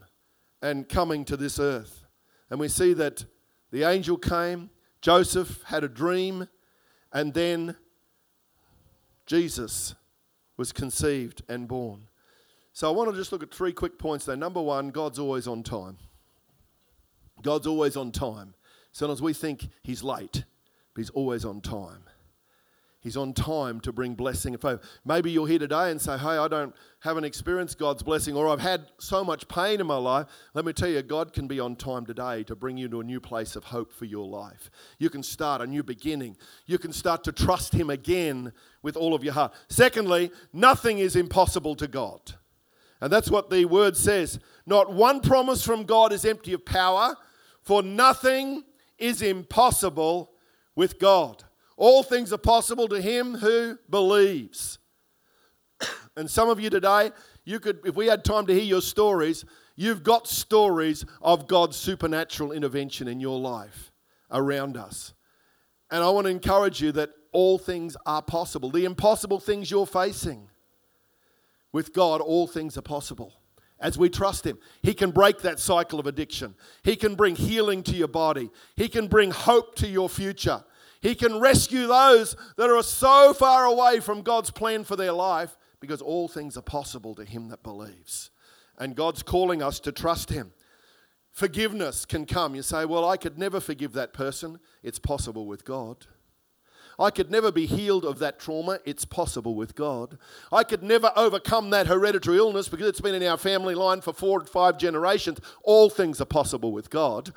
and 0.61 0.87
coming 0.87 1.25
to 1.25 1.35
this 1.35 1.59
earth. 1.59 2.05
And 2.49 2.59
we 2.59 2.67
see 2.67 2.93
that 2.93 3.25
the 3.71 3.83
angel 3.83 4.17
came, 4.17 4.69
Joseph 5.01 5.63
had 5.63 5.83
a 5.83 5.89
dream, 5.89 6.47
and 7.11 7.33
then 7.33 7.75
Jesus 9.25 9.95
was 10.57 10.71
conceived 10.71 11.41
and 11.49 11.67
born. 11.67 12.07
So 12.73 12.89
I 12.89 12.95
want 12.95 13.09
to 13.09 13.15
just 13.15 13.31
look 13.31 13.43
at 13.43 13.53
three 13.53 13.73
quick 13.73 13.97
points 13.97 14.25
there. 14.25 14.35
Number 14.35 14.61
one, 14.61 14.89
God's 14.89 15.19
always 15.19 15.47
on 15.47 15.63
time. 15.63 15.97
God's 17.41 17.67
always 17.67 17.95
on 17.95 18.11
time. 18.11 18.53
Sometimes 18.91 19.21
we 19.21 19.33
think 19.33 19.69
He's 19.83 20.03
late, 20.03 20.43
but 20.93 21.01
He's 21.01 21.09
always 21.09 21.45
on 21.45 21.61
time. 21.61 22.03
He's 23.05 23.17
on 23.17 23.33
time 23.33 23.81
to 23.81 23.93
bring 23.93 24.15
blessing 24.15 24.55
and 24.55 24.61
favor. 24.61 24.81
Maybe 25.05 25.29
you're 25.29 25.45
here 25.45 25.59
today 25.59 25.91
and 25.91 26.01
say, 26.01 26.17
Hey, 26.17 26.25
I 26.25 26.47
don't 26.47 26.73
haven't 27.01 27.23
experienced 27.23 27.77
God's 27.77 28.01
blessing, 28.01 28.35
or 28.35 28.47
I've 28.47 28.59
had 28.59 28.87
so 28.97 29.23
much 29.23 29.47
pain 29.47 29.79
in 29.79 29.85
my 29.85 29.95
life. 29.95 30.25
Let 30.55 30.65
me 30.65 30.73
tell 30.73 30.89
you, 30.89 31.03
God 31.03 31.31
can 31.31 31.45
be 31.45 31.59
on 31.59 31.75
time 31.75 32.07
today 32.07 32.43
to 32.45 32.55
bring 32.55 32.77
you 32.77 32.87
to 32.87 33.01
a 33.01 33.03
new 33.03 33.21
place 33.21 33.55
of 33.55 33.65
hope 33.65 33.93
for 33.93 34.05
your 34.05 34.25
life. 34.25 34.71
You 34.97 35.11
can 35.11 35.21
start 35.21 35.61
a 35.61 35.67
new 35.67 35.83
beginning. 35.83 36.35
You 36.65 36.79
can 36.79 36.91
start 36.91 37.23
to 37.25 37.31
trust 37.31 37.75
Him 37.75 37.91
again 37.91 38.51
with 38.81 38.97
all 38.97 39.13
of 39.13 39.23
your 39.23 39.33
heart. 39.33 39.53
Secondly, 39.69 40.31
nothing 40.51 40.97
is 40.97 41.15
impossible 41.15 41.75
to 41.75 41.87
God. 41.87 42.33
And 43.01 43.13
that's 43.13 43.29
what 43.29 43.51
the 43.51 43.65
word 43.65 43.95
says. 43.95 44.39
Not 44.65 44.91
one 44.91 45.19
promise 45.19 45.63
from 45.63 45.83
God 45.83 46.11
is 46.11 46.25
empty 46.25 46.53
of 46.53 46.65
power, 46.65 47.15
for 47.61 47.83
nothing 47.83 48.63
is 48.97 49.21
impossible 49.21 50.31
with 50.75 50.97
God. 50.97 51.43
All 51.77 52.03
things 52.03 52.31
are 52.31 52.37
possible 52.37 52.87
to 52.87 53.01
him 53.01 53.35
who 53.35 53.77
believes. 53.89 54.79
and 56.15 56.29
some 56.29 56.49
of 56.49 56.59
you 56.59 56.69
today, 56.69 57.11
you 57.43 57.59
could, 57.59 57.79
if 57.85 57.95
we 57.95 58.07
had 58.07 58.23
time 58.23 58.45
to 58.47 58.53
hear 58.53 58.63
your 58.63 58.81
stories, 58.81 59.45
you've 59.75 60.03
got 60.03 60.27
stories 60.27 61.05
of 61.21 61.47
God's 61.47 61.75
supernatural 61.75 62.51
intervention 62.51 63.07
in 63.07 63.19
your 63.19 63.39
life 63.39 63.91
around 64.31 64.77
us. 64.77 65.13
And 65.91 66.03
I 66.03 66.09
want 66.09 66.25
to 66.25 66.31
encourage 66.31 66.81
you 66.81 66.91
that 66.93 67.11
all 67.31 67.57
things 67.57 67.97
are 68.05 68.21
possible. 68.21 68.69
The 68.69 68.85
impossible 68.85 69.39
things 69.39 69.69
you're 69.69 69.85
facing, 69.85 70.49
with 71.71 71.93
God, 71.93 72.21
all 72.21 72.47
things 72.47 72.77
are 72.77 72.81
possible. 72.81 73.33
As 73.81 73.97
we 73.97 74.09
trust 74.09 74.45
Him, 74.45 74.57
He 74.81 74.93
can 74.93 75.11
break 75.11 75.41
that 75.41 75.59
cycle 75.59 75.99
of 75.99 76.07
addiction. 76.07 76.55
He 76.83 76.95
can 76.95 77.15
bring 77.15 77.35
healing 77.35 77.83
to 77.83 77.95
your 77.95 78.07
body. 78.07 78.49
He 78.77 78.87
can 78.87 79.07
bring 79.07 79.31
hope 79.31 79.75
to 79.75 79.87
your 79.87 80.07
future. 80.07 80.63
He 81.05 81.13
can 81.13 81.39
rescue 81.39 81.85
those 81.85 82.35
that 82.57 82.71
are 82.71 82.81
so 82.81 83.31
far 83.31 83.65
away 83.65 83.99
from 83.99 84.23
God's 84.23 84.49
plan 84.49 84.83
for 84.83 84.95
their 84.95 85.11
life 85.11 85.55
because 85.79 86.01
all 86.01 86.27
things 86.27 86.57
are 86.57 86.63
possible 86.63 87.13
to 87.13 87.23
him 87.23 87.49
that 87.49 87.61
believes. 87.61 88.31
And 88.79 88.95
God's 88.95 89.21
calling 89.21 89.61
us 89.61 89.79
to 89.81 89.91
trust 89.91 90.31
him. 90.31 90.51
Forgiveness 91.31 92.07
can 92.07 92.25
come. 92.25 92.55
You 92.55 92.63
say, 92.63 92.85
Well, 92.85 93.07
I 93.07 93.17
could 93.17 93.37
never 93.37 93.59
forgive 93.59 93.93
that 93.93 94.13
person. 94.13 94.57
It's 94.81 94.97
possible 94.97 95.45
with 95.45 95.63
God. 95.63 96.07
I 96.97 97.11
could 97.11 97.29
never 97.29 97.51
be 97.51 97.65
healed 97.65 98.05
of 98.05 98.19
that 98.19 98.39
trauma. 98.39 98.79
It's 98.85 99.05
possible 99.05 99.55
with 99.55 99.75
God. 99.75 100.17
I 100.51 100.63
could 100.63 100.83
never 100.83 101.11
overcome 101.15 101.69
that 101.71 101.87
hereditary 101.87 102.37
illness 102.37 102.69
because 102.69 102.87
it's 102.87 103.01
been 103.01 103.15
in 103.15 103.23
our 103.23 103.37
family 103.37 103.75
line 103.75 104.01
for 104.01 104.13
four 104.13 104.41
or 104.41 104.45
five 104.45 104.77
generations. 104.77 105.39
All 105.63 105.89
things 105.89 106.21
are 106.21 106.25
possible 106.25 106.71
with 106.71 106.89
God. 106.89 107.33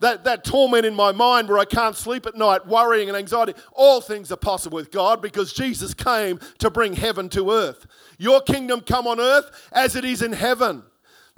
That, 0.00 0.24
that 0.24 0.44
torment 0.44 0.86
in 0.86 0.94
my 0.94 1.12
mind 1.12 1.48
where 1.48 1.58
I 1.58 1.64
can't 1.64 1.96
sleep 1.96 2.26
at 2.26 2.36
night, 2.36 2.66
worrying 2.66 3.08
and 3.08 3.16
anxiety, 3.16 3.54
all 3.72 4.00
things 4.00 4.30
are 4.30 4.36
possible 4.36 4.76
with 4.76 4.92
God 4.92 5.20
because 5.20 5.52
Jesus 5.52 5.94
came 5.94 6.38
to 6.58 6.70
bring 6.70 6.94
heaven 6.94 7.28
to 7.30 7.50
earth. 7.50 7.86
Your 8.18 8.40
kingdom 8.40 8.80
come 8.80 9.06
on 9.06 9.20
earth 9.20 9.50
as 9.72 9.96
it 9.96 10.04
is 10.04 10.22
in 10.22 10.32
heaven. 10.32 10.82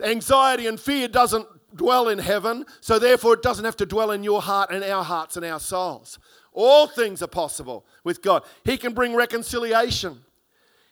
Anxiety 0.02 0.66
and 0.66 0.78
fear 0.78 1.08
doesn't 1.08 1.46
dwell 1.74 2.08
in 2.08 2.18
heaven, 2.18 2.64
so 2.80 2.98
therefore 2.98 3.34
it 3.34 3.42
doesn't 3.42 3.64
have 3.64 3.76
to 3.76 3.86
dwell 3.86 4.10
in 4.10 4.22
your 4.22 4.40
heart 4.40 4.70
and 4.70 4.84
our 4.84 5.04
hearts 5.04 5.36
and 5.36 5.44
our 5.44 5.60
souls. 5.60 6.18
All 6.60 6.88
things 6.88 7.22
are 7.22 7.28
possible 7.28 7.86
with 8.02 8.20
God. 8.20 8.42
He 8.64 8.76
can 8.76 8.92
bring 8.92 9.14
reconciliation, 9.14 10.24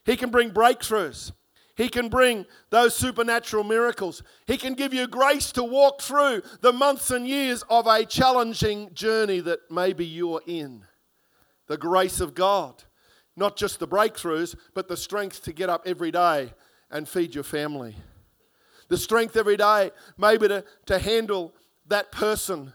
He 0.04 0.16
can 0.16 0.30
bring 0.30 0.52
breakthroughs. 0.52 1.32
He 1.74 1.90
can 1.90 2.08
bring 2.08 2.46
those 2.70 2.96
supernatural 2.96 3.62
miracles. 3.62 4.22
He 4.46 4.56
can 4.56 4.72
give 4.72 4.94
you 4.94 5.06
grace 5.06 5.52
to 5.52 5.62
walk 5.62 6.00
through 6.00 6.40
the 6.62 6.72
months 6.72 7.10
and 7.10 7.28
years 7.28 7.64
of 7.68 7.86
a 7.86 8.06
challenging 8.06 8.94
journey 8.94 9.40
that 9.40 9.70
maybe 9.70 10.06
you're 10.06 10.40
in. 10.46 10.86
The 11.66 11.76
grace 11.76 12.18
of 12.18 12.34
God. 12.34 12.84
Not 13.36 13.58
just 13.58 13.78
the 13.78 13.86
breakthroughs, 13.86 14.56
but 14.72 14.88
the 14.88 14.96
strength 14.96 15.42
to 15.42 15.52
get 15.52 15.68
up 15.68 15.82
every 15.84 16.10
day 16.10 16.54
and 16.90 17.06
feed 17.06 17.34
your 17.34 17.44
family. 17.44 17.94
The 18.88 18.96
strength 18.96 19.36
every 19.36 19.58
day, 19.58 19.90
maybe 20.16 20.48
to, 20.48 20.64
to 20.86 20.98
handle 20.98 21.52
that 21.88 22.10
person 22.10 22.72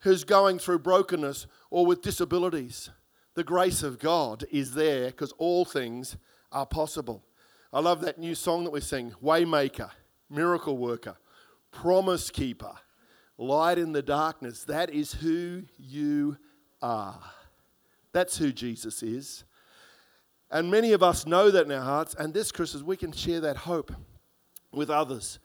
who's 0.00 0.24
going 0.24 0.58
through 0.58 0.80
brokenness 0.80 1.46
or 1.70 1.86
with 1.86 2.02
disabilities. 2.02 2.90
The 3.34 3.44
grace 3.44 3.82
of 3.82 3.98
God 3.98 4.44
is 4.50 4.74
there 4.74 5.06
because 5.06 5.32
all 5.38 5.64
things 5.64 6.16
are 6.50 6.66
possible. 6.66 7.24
I 7.72 7.80
love 7.80 8.00
that 8.00 8.18
new 8.18 8.34
song 8.34 8.64
that 8.64 8.70
we 8.70 8.80
sing 8.80 9.12
Waymaker, 9.22 9.90
Miracle 10.30 10.76
Worker, 10.76 11.16
Promise 11.70 12.30
Keeper, 12.30 12.74
Light 13.36 13.78
in 13.78 13.92
the 13.92 14.02
Darkness. 14.02 14.64
That 14.64 14.90
is 14.90 15.12
who 15.12 15.64
you 15.76 16.38
are. 16.80 17.20
That's 18.12 18.38
who 18.38 18.52
Jesus 18.52 19.02
is. 19.02 19.44
And 20.50 20.70
many 20.70 20.92
of 20.92 21.02
us 21.02 21.26
know 21.26 21.50
that 21.50 21.66
in 21.66 21.72
our 21.72 21.84
hearts, 21.84 22.14
and 22.18 22.32
this 22.32 22.50
Christmas 22.50 22.82
we 22.82 22.96
can 22.96 23.12
share 23.12 23.40
that 23.40 23.58
hope 23.58 23.92
with 24.72 24.90
others. 24.90 25.38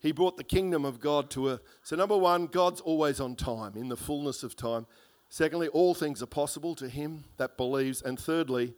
He 0.00 0.12
brought 0.12 0.36
the 0.36 0.44
kingdom 0.44 0.84
of 0.84 1.00
God 1.00 1.30
to 1.30 1.48
earth. 1.48 1.62
So, 1.82 1.96
number 1.96 2.16
one, 2.16 2.46
God's 2.46 2.80
always 2.80 3.20
on 3.20 3.34
time, 3.34 3.76
in 3.76 3.88
the 3.88 3.96
fullness 3.96 4.42
of 4.42 4.54
time. 4.54 4.86
Secondly, 5.28 5.68
all 5.68 5.94
things 5.94 6.22
are 6.22 6.26
possible 6.26 6.74
to 6.76 6.88
him 6.88 7.24
that 7.36 7.56
believes. 7.56 8.00
And 8.00 8.18
thirdly, 8.18 8.74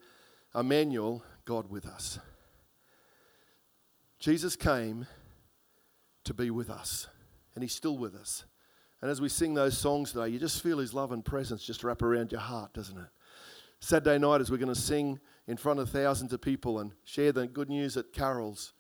Emmanuel, 0.55 1.23
God 1.45 1.71
with 1.71 1.87
us. 1.87 2.19
Jesus 4.19 4.57
came 4.57 5.07
to 6.25 6.35
be 6.35 6.51
with 6.51 6.71
us, 6.71 7.09
and 7.55 7.63
he's 7.63 7.75
still 7.75 7.97
with 7.97 8.15
us. 8.15 8.45
And 9.03 9.11
as 9.11 9.21
we 9.21 9.29
sing 9.29 9.55
those 9.55 9.79
songs 9.79 10.13
today, 10.13 10.29
you 10.29 10.39
just 10.39 10.63
feel 10.63 10.79
his 10.79 10.93
love 10.93 11.13
and 11.13 11.25
presence 11.25 11.65
just 11.65 11.83
wrap 11.85 12.03
around 12.03 12.33
your 12.33 12.41
heart, 12.41 12.75
doesn't 12.75 12.99
it? 12.99 13.09
Saturday 13.81 14.19
night, 14.19 14.43
as 14.43 14.51
we're 14.51 14.59
going 14.59 14.75
to 14.75 14.79
sing 14.79 15.19
in 15.47 15.57
front 15.57 15.81
of 15.81 15.89
thousands 15.89 16.35
of 16.35 16.43
people 16.43 16.81
and 16.81 16.93
share 17.05 17.33
the 17.33 17.47
good 17.47 17.71
news 17.71 17.97
at 17.97 18.13
carols, 18.13 18.75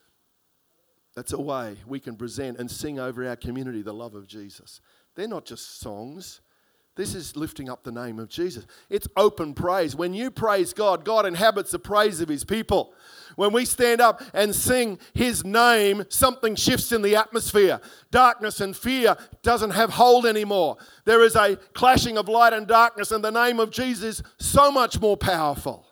that's 1.14 1.32
a 1.32 1.40
way 1.40 1.76
we 1.86 2.00
can 2.00 2.16
present 2.16 2.58
and 2.58 2.70
sing 2.70 2.98
over 2.98 3.26
our 3.26 3.36
community 3.36 3.82
the 3.82 3.92
love 3.92 4.14
of 4.14 4.26
Jesus. 4.26 4.80
They're 5.14 5.28
not 5.28 5.44
just 5.44 5.80
songs, 5.80 6.40
this 7.00 7.14
is 7.14 7.36
lifting 7.36 7.70
up 7.70 7.82
the 7.82 7.92
name 7.92 8.18
of 8.18 8.28
Jesus. 8.28 8.66
It's 8.90 9.08
open 9.16 9.54
praise. 9.54 9.94
When 9.96 10.12
you 10.12 10.30
praise 10.30 10.74
God, 10.74 11.04
God 11.04 11.24
inhabits 11.24 11.70
the 11.70 11.78
praise 11.78 12.20
of 12.20 12.28
his 12.28 12.44
people. 12.44 12.92
When 13.36 13.52
we 13.52 13.64
stand 13.64 14.00
up 14.02 14.20
and 14.34 14.54
sing 14.54 14.98
his 15.14 15.44
name, 15.44 16.04
something 16.10 16.56
shifts 16.56 16.92
in 16.92 17.00
the 17.00 17.16
atmosphere. 17.16 17.80
Darkness 18.10 18.60
and 18.60 18.76
fear 18.76 19.16
doesn't 19.42 19.70
have 19.70 19.90
hold 19.90 20.26
anymore. 20.26 20.76
There 21.06 21.22
is 21.22 21.36
a 21.36 21.56
clashing 21.74 22.18
of 22.18 22.28
light 22.28 22.52
and 22.52 22.66
darkness, 22.66 23.12
and 23.12 23.24
the 23.24 23.30
name 23.30 23.60
of 23.60 23.70
Jesus 23.70 24.22
so 24.38 24.70
much 24.70 25.00
more 25.00 25.16
powerful. 25.16 25.86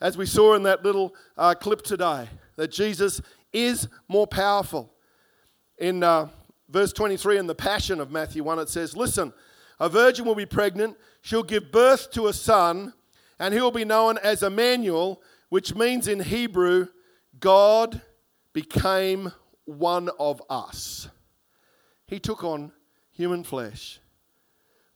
As 0.00 0.16
we 0.16 0.26
saw 0.26 0.54
in 0.54 0.64
that 0.64 0.82
little 0.82 1.14
uh, 1.36 1.54
clip 1.54 1.82
today, 1.82 2.28
that 2.56 2.72
Jesus 2.72 3.20
is 3.54 3.88
more 4.08 4.26
powerful. 4.26 4.92
In 5.78 6.02
uh, 6.02 6.28
verse 6.68 6.92
23 6.92 7.38
in 7.38 7.46
the 7.46 7.54
Passion 7.54 8.00
of 8.00 8.10
Matthew 8.10 8.44
1, 8.44 8.58
it 8.58 8.68
says, 8.68 8.96
Listen, 8.96 9.32
a 9.80 9.88
virgin 9.88 10.26
will 10.26 10.34
be 10.34 10.44
pregnant, 10.44 10.96
she'll 11.22 11.42
give 11.42 11.72
birth 11.72 12.10
to 12.12 12.26
a 12.26 12.32
son, 12.32 12.92
and 13.38 13.54
he 13.54 13.60
will 13.60 13.70
be 13.70 13.84
known 13.84 14.18
as 14.18 14.42
Emmanuel, 14.42 15.22
which 15.48 15.74
means 15.74 16.08
in 16.08 16.20
Hebrew, 16.20 16.88
God 17.40 18.02
became 18.52 19.32
one 19.64 20.10
of 20.18 20.42
us. 20.50 21.08
He 22.06 22.18
took 22.18 22.44
on 22.44 22.72
human 23.10 23.44
flesh, 23.44 24.00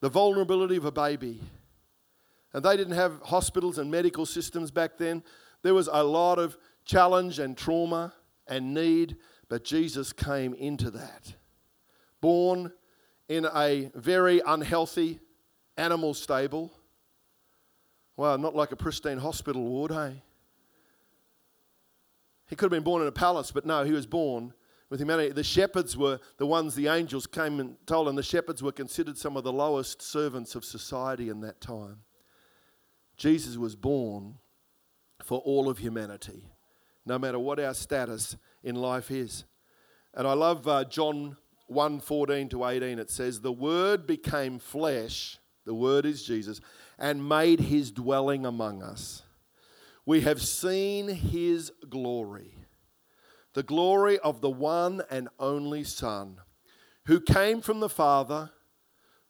the 0.00 0.08
vulnerability 0.08 0.76
of 0.76 0.84
a 0.84 0.92
baby. 0.92 1.40
And 2.52 2.64
they 2.64 2.76
didn't 2.76 2.94
have 2.94 3.20
hospitals 3.22 3.78
and 3.78 3.90
medical 3.90 4.26
systems 4.26 4.70
back 4.70 4.96
then. 4.96 5.22
There 5.62 5.74
was 5.74 5.88
a 5.90 6.02
lot 6.02 6.38
of 6.38 6.56
challenge 6.84 7.38
and 7.38 7.56
trauma 7.56 8.14
and 8.48 8.74
need, 8.74 9.16
but 9.48 9.64
Jesus 9.64 10.12
came 10.12 10.54
into 10.54 10.90
that. 10.90 11.34
Born 12.20 12.72
in 13.28 13.46
a 13.54 13.90
very 13.94 14.40
unhealthy 14.46 15.20
animal 15.76 16.14
stable, 16.14 16.72
Well, 18.16 18.36
not 18.36 18.56
like 18.56 18.72
a 18.72 18.76
pristine 18.76 19.18
hospital 19.18 19.62
ward, 19.62 19.92
hey? 19.92 20.24
He 22.48 22.56
could 22.56 22.64
have 22.64 22.76
been 22.76 22.82
born 22.82 23.00
in 23.02 23.06
a 23.06 23.12
palace, 23.12 23.52
but 23.52 23.64
no, 23.64 23.84
he 23.84 23.92
was 23.92 24.06
born 24.06 24.52
with 24.90 25.00
humanity. 25.00 25.30
The 25.30 25.44
shepherds 25.44 25.96
were 25.96 26.18
the 26.36 26.46
ones 26.46 26.74
the 26.74 26.88
angels 26.88 27.28
came 27.28 27.60
and 27.60 27.76
told, 27.86 28.08
and 28.08 28.18
the 28.18 28.22
shepherds 28.24 28.60
were 28.60 28.72
considered 28.72 29.18
some 29.18 29.36
of 29.36 29.44
the 29.44 29.52
lowest 29.52 30.02
servants 30.02 30.56
of 30.56 30.64
society 30.64 31.28
in 31.28 31.42
that 31.42 31.60
time. 31.60 32.00
Jesus 33.16 33.56
was 33.56 33.76
born 33.76 34.38
for 35.22 35.38
all 35.40 35.68
of 35.68 35.78
humanity, 35.78 36.50
no 37.08 37.18
matter 37.18 37.38
what 37.38 37.58
our 37.58 37.74
status 37.74 38.36
in 38.62 38.76
life 38.76 39.10
is. 39.10 39.44
And 40.14 40.26
I 40.26 40.34
love 40.34 40.68
uh, 40.68 40.84
John 40.84 41.36
1 41.66 42.00
14 42.00 42.48
to 42.50 42.64
18. 42.64 42.98
It 42.98 43.10
says, 43.10 43.40
The 43.40 43.52
Word 43.52 44.06
became 44.06 44.58
flesh, 44.58 45.38
the 45.64 45.74
Word 45.74 46.06
is 46.06 46.22
Jesus, 46.22 46.60
and 46.98 47.28
made 47.28 47.60
his 47.60 47.90
dwelling 47.90 48.46
among 48.46 48.82
us. 48.82 49.22
We 50.06 50.20
have 50.22 50.40
seen 50.40 51.08
his 51.08 51.72
glory 51.88 52.54
the 53.54 53.62
glory 53.64 54.20
of 54.20 54.40
the 54.40 54.48
one 54.50 55.02
and 55.10 55.28
only 55.40 55.82
Son, 55.82 56.36
who 57.06 57.20
came 57.20 57.60
from 57.60 57.80
the 57.80 57.88
Father, 57.88 58.50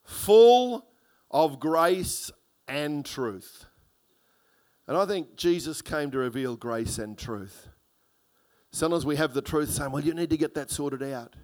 full 0.04 0.86
of 1.30 1.58
grace 1.58 2.30
and 2.66 3.06
truth. 3.06 3.64
And 4.88 4.96
I 4.96 5.04
think 5.04 5.36
Jesus 5.36 5.82
came 5.82 6.10
to 6.10 6.18
reveal 6.18 6.56
grace 6.56 6.98
and 6.98 7.16
truth. 7.16 7.68
Sometimes 8.72 9.04
we 9.06 9.16
have 9.16 9.34
the 9.34 9.42
truth 9.42 9.70
saying, 9.70 9.92
well, 9.92 10.02
you 10.02 10.14
need 10.14 10.30
to 10.30 10.36
get 10.36 10.54
that 10.54 10.70
sorted 10.70 11.02
out. 11.02 11.36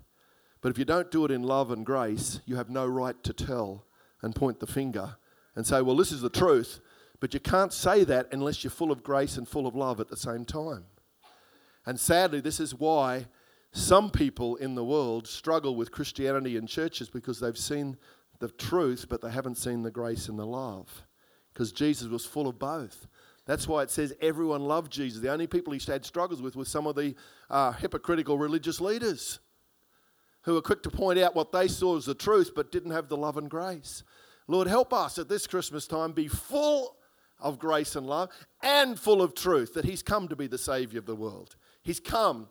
But 0.63 0.71
if 0.71 0.79
you 0.79 0.87
don't 0.87 1.11
do 1.11 1.27
it 1.27 1.31
in 1.31 1.43
love 1.43 1.71
and 1.71 1.85
grace, 1.85 2.41
you 2.47 2.57
have 2.57 2.71
no 2.71 2.87
right 2.87 3.23
to 3.23 3.35
tell 3.35 3.85
and 4.23 4.35
point 4.35 4.61
the 4.61 4.67
finger 4.67 5.17
and 5.55 5.67
say, 5.67 5.83
well, 5.83 5.97
this 5.97 6.11
is 6.11 6.23
the 6.23 6.31
truth. 6.31 6.81
But 7.21 7.35
you 7.35 7.41
can't 7.41 7.73
say 7.73 8.03
that 8.05 8.29
unless 8.33 8.65
you're 8.65 8.71
full 8.71 8.91
of 8.91 9.03
grace 9.03 9.37
and 9.37 9.47
full 9.47 9.67
of 9.67 9.77
love 9.77 10.01
at 10.01 10.09
the 10.09 10.17
same 10.17 10.47
time. 10.47 10.85
And 11.85 12.01
sadly, 12.01 12.41
this 12.41 12.61
is 12.61 12.75
why 12.75 13.27
some 13.73 14.11
people 14.11 14.57
in 14.57 14.75
the 14.75 14.85
world 14.85 15.27
struggle 15.27 15.77
with 15.77 15.91
Christianity 15.91 16.57
and 16.57 16.67
churches 16.67 17.11
because 17.11 17.41
they've 17.41 17.59
seen 17.59 17.99
the 18.39 18.49
truth, 18.49 19.07
but 19.09 19.21
they 19.21 19.31
haven't 19.31 19.59
seen 19.59 19.83
the 19.83 19.91
grace 19.91 20.29
and 20.29 20.39
the 20.39 20.47
love. 20.47 21.05
Because 21.53 21.73
Jesus 21.73 22.09
was 22.09 22.25
full 22.25 22.49
of 22.49 22.59
both. 22.59 23.07
That's 23.47 23.69
why 23.69 23.83
it 23.83 23.91
says 23.91 24.15
everyone 24.21 24.63
loved 24.63 24.91
Jesus. 24.91 25.21
The 25.21 25.33
only 25.33 25.47
people 25.47 25.73
he 25.73 25.81
had 25.87 26.05
struggles 26.05 26.41
with 26.41 26.57
were 26.57 26.65
some 26.65 26.87
of 26.87 26.97
the 26.97 27.15
uh, 27.51 27.73
hypocritical 27.73 28.39
religious 28.39 28.81
leaders 28.81 29.39
who 30.43 30.55
were 30.55 30.63
quick 30.63 30.83
to 30.83 30.91
point 30.91 31.19
out 31.19 31.35
what 31.35 31.53
they 31.53 31.69
saw 31.69 31.97
as 31.97 32.07
the 32.07 32.15
truth 32.15 32.53
but 32.55 32.73
didn't 32.73 32.93
have 32.93 33.09
the 33.09 33.17
love 33.17 33.37
and 33.37 33.51
grace. 33.51 34.03
Lord, 34.47 34.67
help 34.67 34.93
us 34.93 35.19
at 35.19 35.29
this 35.29 35.47
Christmas 35.47 35.87
time 35.87 36.13
be 36.13 36.29
full 36.29 36.97
of 37.39 37.59
grace 37.59 37.97
and 37.97 38.07
love 38.07 38.31
and 38.63 38.99
full 38.99 39.21
of 39.21 39.35
truth 39.35 39.75
that 39.75 39.85
He's 39.85 40.03
come 40.03 40.29
to 40.29 40.37
be 40.37 40.47
the 40.47 40.59
Savior 40.59 40.99
of 40.99 41.07
the 41.07 41.15
world. 41.15 41.57
He's 41.83 42.01
come 42.01 42.49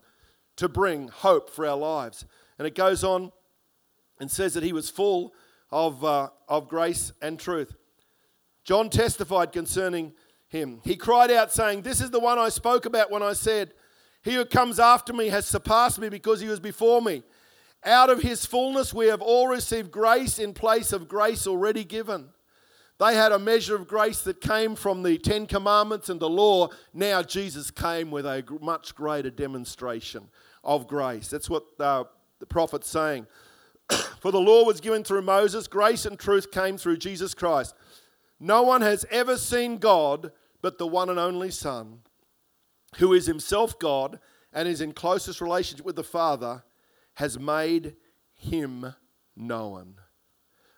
to 0.57 0.69
bring 0.69 1.07
hope 1.07 1.49
for 1.49 1.65
our 1.65 1.77
lives. 1.77 2.25
And 2.57 2.67
it 2.67 2.75
goes 2.75 3.03
on 3.03 3.31
and 4.19 4.29
says 4.29 4.53
that 4.53 4.63
He 4.63 4.73
was 4.73 4.89
full 4.89 5.33
of, 5.71 6.03
uh, 6.03 6.29
of 6.47 6.67
grace 6.67 7.13
and 7.21 7.39
truth. 7.39 7.73
John 8.63 8.89
testified 8.89 9.51
concerning 9.51 10.13
Him. 10.53 10.79
He 10.85 10.95
cried 10.95 11.31
out, 11.31 11.51
saying, 11.51 11.81
This 11.81 11.99
is 11.99 12.11
the 12.11 12.19
one 12.19 12.39
I 12.39 12.47
spoke 12.47 12.85
about 12.85 13.11
when 13.11 13.21
I 13.21 13.33
said, 13.33 13.73
He 14.21 14.35
who 14.35 14.45
comes 14.45 14.79
after 14.79 15.11
me 15.11 15.27
has 15.27 15.45
surpassed 15.45 15.99
me 15.99 16.07
because 16.07 16.39
He 16.39 16.47
was 16.47 16.61
before 16.61 17.01
me. 17.01 17.23
Out 17.85 18.09
of 18.09 18.21
his 18.21 18.45
fullness, 18.45 18.93
we 18.93 19.07
have 19.07 19.21
all 19.21 19.49
received 19.49 19.91
grace 19.91 20.39
in 20.39 20.53
place 20.53 20.93
of 20.93 21.09
grace 21.09 21.45
already 21.45 21.83
given. 21.83 22.29
They 22.97 23.15
had 23.15 23.33
a 23.33 23.39
measure 23.39 23.75
of 23.75 23.87
grace 23.87 24.21
that 24.21 24.39
came 24.39 24.75
from 24.75 25.03
the 25.03 25.17
Ten 25.17 25.45
Commandments 25.47 26.07
and 26.07 26.19
the 26.19 26.29
law. 26.29 26.69
Now 26.93 27.21
Jesus 27.21 27.71
came 27.71 28.09
with 28.09 28.25
a 28.25 28.45
much 28.61 28.95
greater 28.95 29.29
demonstration 29.29 30.29
of 30.63 30.87
grace. 30.87 31.27
That's 31.27 31.49
what 31.49 31.65
uh, 31.79 32.05
the 32.39 32.45
prophet's 32.45 32.89
saying. 32.89 33.27
For 34.21 34.31
the 34.31 34.39
law 34.39 34.63
was 34.63 34.79
given 34.79 35.03
through 35.03 35.23
Moses, 35.23 35.67
grace 35.67 36.05
and 36.05 36.17
truth 36.17 36.51
came 36.51 36.77
through 36.77 36.97
Jesus 36.97 37.33
Christ. 37.33 37.75
No 38.39 38.63
one 38.63 38.81
has 38.81 39.05
ever 39.11 39.37
seen 39.37 39.77
God 39.77 40.31
but 40.63 40.77
the 40.77 40.87
one 40.87 41.09
and 41.09 41.19
only 41.19 41.51
Son, 41.51 41.99
who 42.95 43.13
is 43.13 43.27
himself 43.27 43.77
God 43.77 44.19
and 44.53 44.67
is 44.67 44.79
in 44.79 44.93
closest 44.93 45.41
relationship 45.41 45.85
with 45.85 45.97
the 45.97 46.03
Father 46.03 46.63
has 47.15 47.37
made 47.37 47.97
him 48.33 48.95
known. 49.35 49.95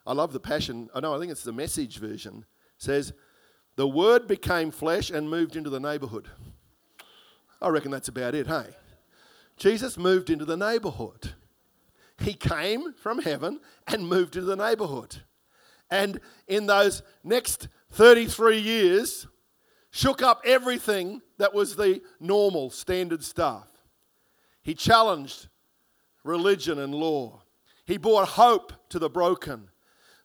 I 0.05 0.13
love 0.13 0.33
the 0.33 0.39
passion. 0.39 0.89
Oh, 0.93 0.97
I 0.97 1.01
know, 1.01 1.15
I 1.15 1.19
think 1.19 1.31
it's 1.31 1.43
the 1.43 1.53
message 1.53 1.99
version. 1.99 2.45
It 2.77 2.83
says, 2.83 3.13
The 3.75 3.87
word 3.87 4.27
became 4.27 4.71
flesh 4.71 5.11
and 5.11 5.29
moved 5.29 5.55
into 5.55 5.69
the 5.69 5.79
neighborhood. 5.79 6.29
I 7.61 7.69
reckon 7.69 7.91
that's 7.91 8.07
about 8.07 8.33
it, 8.33 8.47
hey? 8.47 8.69
Jesus 9.55 9.97
moved 9.97 10.31
into 10.31 10.45
the 10.45 10.57
neighborhood. 10.57 11.33
He 12.17 12.33
came 12.33 12.93
from 12.93 13.21
heaven 13.21 13.59
and 13.85 14.07
moved 14.07 14.35
into 14.35 14.47
the 14.47 14.55
neighborhood. 14.55 15.17
And 15.91 16.19
in 16.47 16.65
those 16.65 17.03
next 17.23 17.67
33 17.91 18.57
years, 18.57 19.27
shook 19.95 20.21
up 20.21 20.41
everything 20.43 21.21
that 21.37 21.53
was 21.53 21.77
the 21.77 22.01
normal, 22.19 22.69
standard 22.69 23.23
stuff. 23.23 23.65
He 24.61 24.73
challenged 24.73 25.47
religion 26.25 26.79
and 26.79 26.93
law. 26.93 27.43
He 27.85 27.95
brought 27.95 28.27
hope 28.27 28.73
to 28.89 28.99
the 28.99 29.09
broken. 29.09 29.69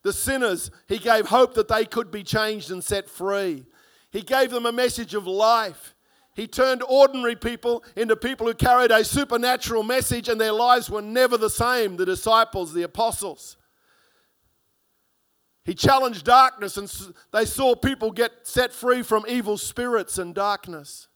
The 0.02 0.12
sinners, 0.12 0.72
he 0.88 0.98
gave 0.98 1.26
hope 1.26 1.54
that 1.54 1.68
they 1.68 1.84
could 1.84 2.10
be 2.10 2.24
changed 2.24 2.72
and 2.72 2.82
set 2.82 3.08
free. 3.08 3.64
He 4.10 4.22
gave 4.22 4.50
them 4.50 4.66
a 4.66 4.72
message 4.72 5.14
of 5.14 5.28
life. 5.28 5.94
He 6.34 6.48
turned 6.48 6.82
ordinary 6.88 7.36
people 7.36 7.84
into 7.94 8.16
people 8.16 8.48
who 8.48 8.54
carried 8.54 8.90
a 8.90 9.04
supernatural 9.04 9.84
message, 9.84 10.28
and 10.28 10.40
their 10.40 10.52
lives 10.52 10.90
were 10.90 11.02
never 11.02 11.36
the 11.36 11.50
same 11.50 11.96
the 11.96 12.06
disciples, 12.06 12.72
the 12.72 12.82
apostles. 12.82 13.56
He 15.70 15.74
challenged 15.74 16.24
darkness, 16.24 16.76
and 16.76 16.92
they 17.30 17.44
saw 17.44 17.76
people 17.76 18.10
get 18.10 18.32
set 18.42 18.72
free 18.72 19.02
from 19.02 19.24
evil 19.28 19.56
spirits 19.56 20.18
and 20.18 20.34
darkness. 20.34 21.06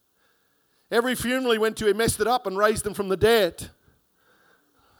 Every 0.92 1.16
funeral 1.16 1.50
he 1.50 1.58
went 1.58 1.76
to, 1.78 1.86
he 1.86 1.92
messed 1.92 2.20
it 2.20 2.28
up 2.28 2.46
and 2.46 2.56
raised 2.56 2.84
them 2.84 2.94
from 2.94 3.08
the 3.08 3.16
dead. 3.16 3.70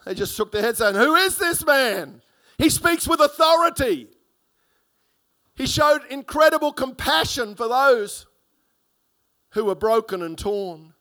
They 0.05 0.15
just 0.15 0.35
shook 0.35 0.51
their 0.51 0.63
heads 0.63 0.79
saying, 0.79 0.97
Who 0.97 1.15
is 1.15 1.39
this 1.39 1.65
man? 1.65 2.21
He 2.59 2.69
speaks 2.69 3.07
with 3.07 3.21
authority. 3.21 4.09
He 5.55 5.69
showed 5.69 6.01
incredible 6.11 6.73
compassion 6.73 7.55
for 7.55 7.69
those 7.69 8.27
who 9.51 9.67
were 9.67 9.77
broken 9.77 10.23
and 10.23 10.37
torn. 10.37 10.95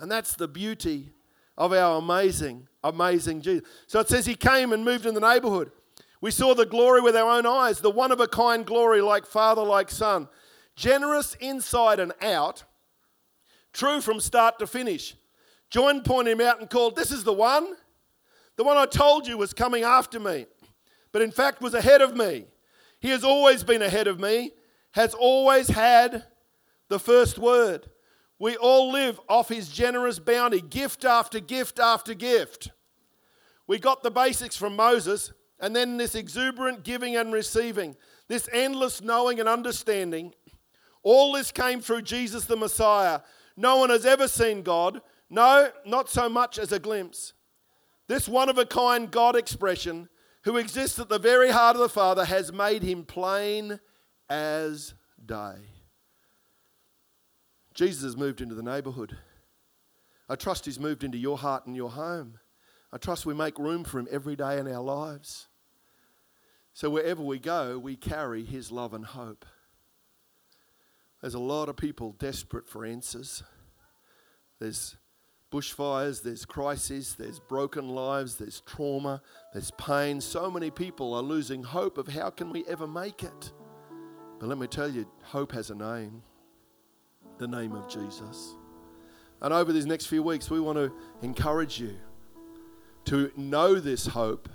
And 0.00 0.10
that's 0.10 0.34
the 0.34 0.48
beauty 0.48 1.12
of 1.56 1.72
our 1.72 1.98
amazing, 1.98 2.66
amazing 2.82 3.42
Jesus. 3.42 3.68
So 3.86 4.00
it 4.00 4.08
says 4.08 4.26
he 4.26 4.34
came 4.34 4.72
and 4.72 4.84
moved 4.84 5.06
in 5.06 5.14
the 5.14 5.20
neighborhood. 5.20 5.70
We 6.22 6.30
saw 6.30 6.54
the 6.54 6.64
glory 6.64 7.00
with 7.00 7.16
our 7.16 7.28
own 7.28 7.46
eyes, 7.46 7.80
the 7.80 7.90
one 7.90 8.12
of 8.12 8.20
a 8.20 8.28
kind 8.28 8.64
glory, 8.64 9.00
like 9.02 9.26
Father, 9.26 9.62
like 9.62 9.90
Son. 9.90 10.28
Generous 10.76 11.34
inside 11.40 11.98
and 11.98 12.12
out, 12.22 12.62
true 13.72 14.00
from 14.00 14.20
start 14.20 14.60
to 14.60 14.66
finish. 14.68 15.16
John 15.68 16.02
pointed 16.02 16.32
him 16.32 16.40
out 16.40 16.60
and 16.60 16.70
called, 16.70 16.94
This 16.94 17.10
is 17.10 17.24
the 17.24 17.32
one. 17.32 17.74
The 18.56 18.62
one 18.62 18.76
I 18.76 18.86
told 18.86 19.26
you 19.26 19.36
was 19.36 19.52
coming 19.52 19.82
after 19.82 20.20
me, 20.20 20.46
but 21.10 21.22
in 21.22 21.32
fact 21.32 21.60
was 21.60 21.74
ahead 21.74 22.00
of 22.00 22.16
me. 22.16 22.46
He 23.00 23.08
has 23.08 23.24
always 23.24 23.64
been 23.64 23.82
ahead 23.82 24.06
of 24.06 24.20
me, 24.20 24.52
has 24.92 25.14
always 25.14 25.68
had 25.68 26.24
the 26.88 27.00
first 27.00 27.36
word. 27.36 27.90
We 28.38 28.56
all 28.56 28.92
live 28.92 29.18
off 29.28 29.48
his 29.48 29.68
generous 29.68 30.20
bounty, 30.20 30.60
gift 30.60 31.04
after 31.04 31.40
gift 31.40 31.80
after 31.80 32.14
gift. 32.14 32.70
We 33.66 33.78
got 33.78 34.02
the 34.02 34.10
basics 34.10 34.56
from 34.56 34.76
Moses, 34.76 35.32
and 35.62 35.74
then 35.74 35.96
this 35.96 36.16
exuberant 36.16 36.82
giving 36.82 37.16
and 37.16 37.32
receiving, 37.32 37.96
this 38.28 38.48
endless 38.52 39.00
knowing 39.00 39.38
and 39.38 39.48
understanding. 39.48 40.34
All 41.04 41.32
this 41.32 41.52
came 41.52 41.80
through 41.80 42.02
Jesus 42.02 42.44
the 42.44 42.56
Messiah. 42.56 43.20
No 43.56 43.76
one 43.76 43.90
has 43.90 44.04
ever 44.04 44.26
seen 44.26 44.62
God, 44.62 45.00
no, 45.30 45.70
not 45.86 46.10
so 46.10 46.28
much 46.28 46.58
as 46.58 46.72
a 46.72 46.78
glimpse. 46.78 47.32
This 48.08 48.28
one 48.28 48.48
of 48.48 48.58
a 48.58 48.66
kind 48.66 49.10
God 49.10 49.36
expression, 49.36 50.08
who 50.44 50.56
exists 50.56 50.98
at 50.98 51.08
the 51.08 51.20
very 51.20 51.50
heart 51.50 51.76
of 51.76 51.82
the 51.82 51.88
Father, 51.88 52.24
has 52.24 52.52
made 52.52 52.82
him 52.82 53.04
plain 53.04 53.78
as 54.28 54.94
day. 55.24 55.54
Jesus 57.74 58.02
has 58.02 58.16
moved 58.16 58.40
into 58.40 58.56
the 58.56 58.62
neighborhood. 58.62 59.16
I 60.28 60.34
trust 60.34 60.64
he's 60.64 60.80
moved 60.80 61.04
into 61.04 61.18
your 61.18 61.38
heart 61.38 61.66
and 61.66 61.76
your 61.76 61.90
home. 61.90 62.38
I 62.92 62.98
trust 62.98 63.24
we 63.24 63.34
make 63.34 63.58
room 63.58 63.84
for 63.84 64.00
him 64.00 64.08
every 64.10 64.34
day 64.34 64.58
in 64.58 64.66
our 64.66 64.82
lives. 64.82 65.48
So 66.74 66.90
wherever 66.90 67.22
we 67.22 67.38
go, 67.38 67.78
we 67.78 67.96
carry 67.96 68.44
his 68.44 68.72
love 68.72 68.94
and 68.94 69.04
hope. 69.04 69.44
There's 71.20 71.34
a 71.34 71.38
lot 71.38 71.68
of 71.68 71.76
people 71.76 72.12
desperate 72.18 72.68
for 72.68 72.84
answers. 72.84 73.42
There's 74.58 74.96
bushfires, 75.52 76.22
there's 76.22 76.44
crises, 76.44 77.14
there's 77.16 77.38
broken 77.38 77.88
lives, 77.88 78.36
there's 78.36 78.60
trauma, 78.60 79.20
there's 79.52 79.70
pain. 79.72 80.20
So 80.20 80.50
many 80.50 80.70
people 80.70 81.14
are 81.14 81.22
losing 81.22 81.62
hope 81.62 81.98
of 81.98 82.08
how 82.08 82.30
can 82.30 82.50
we 82.50 82.64
ever 82.66 82.86
make 82.86 83.22
it. 83.22 83.52
But 84.40 84.48
let 84.48 84.58
me 84.58 84.66
tell 84.66 84.90
you, 84.90 85.06
hope 85.22 85.52
has 85.52 85.70
a 85.70 85.74
name 85.74 86.22
the 87.38 87.48
name 87.48 87.72
of 87.72 87.88
Jesus. 87.88 88.54
And 89.40 89.52
over 89.52 89.72
these 89.72 89.86
next 89.86 90.06
few 90.06 90.22
weeks, 90.22 90.48
we 90.48 90.60
want 90.60 90.78
to 90.78 90.92
encourage 91.22 91.80
you 91.80 91.96
to 93.06 93.32
know 93.36 93.80
this 93.80 94.06
hope 94.06 94.48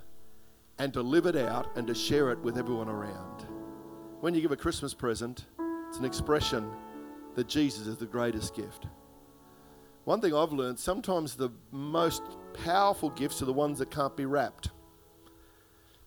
and 0.80 0.94
to 0.94 1.02
live 1.02 1.26
it 1.26 1.36
out 1.36 1.76
and 1.76 1.88
to 1.88 1.96
share 1.96 2.32
it 2.32 2.40
with 2.40 2.58
everyone 2.58 2.90
around. 2.90 3.46
When 4.22 4.34
you 4.34 4.42
give 4.42 4.52
a 4.52 4.58
Christmas 4.58 4.94
present, 4.94 5.46
it's 5.88 5.98
an 5.98 6.06
expression 6.06 6.70
that 7.36 7.48
Jesus 7.48 7.88
is 7.88 7.98
the 7.98 8.06
greatest 8.06 8.56
gift. 8.56 8.88
One 10.06 10.22
thing 10.22 10.34
I've 10.34 10.54
learned 10.54 10.80
sometimes 10.80 11.36
the 11.36 11.50
most 11.72 12.24
powerful 12.64 13.10
gifts 13.10 13.42
are 13.42 13.46
the 13.46 13.54
ones 13.54 13.80
that 13.80 13.92
can't 13.92 14.16
be 14.16 14.26
wrapped. 14.26 14.70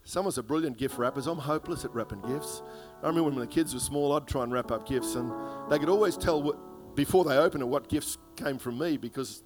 Someone's 0.05 0.39
a 0.39 0.43
brilliant 0.43 0.79
gift 0.79 0.99
wrappers. 0.99 1.27
I'm 1.27 1.39
hopeless 1.39 1.85
at 1.85 1.95
wrapping 1.95 2.23
gifts. 2.23 2.63
I 3.03 3.09
remember 3.09 3.31
when 3.31 3.39
the 3.39 3.47
kids 3.47 3.75
were 3.75 3.81
small, 3.81 4.13
I'd 4.13 4.27
try 4.27 4.43
and 4.43 4.53
wrap 4.53 4.73
up 4.73 4.89
gifts, 4.89 5.15
and 5.15 5.31
they 5.71 5.79
could 5.79 5.89
always 5.89 6.17
tell 6.17 6.43
what, 6.43 6.97
before 6.97 7.25
they 7.25 7.37
opened 7.37 7.63
it 7.63 7.67
what 7.67 7.89
gifts 7.89 8.19
came 8.37 8.59
from 8.59 8.79
me 8.79 8.97
because 8.97 9.45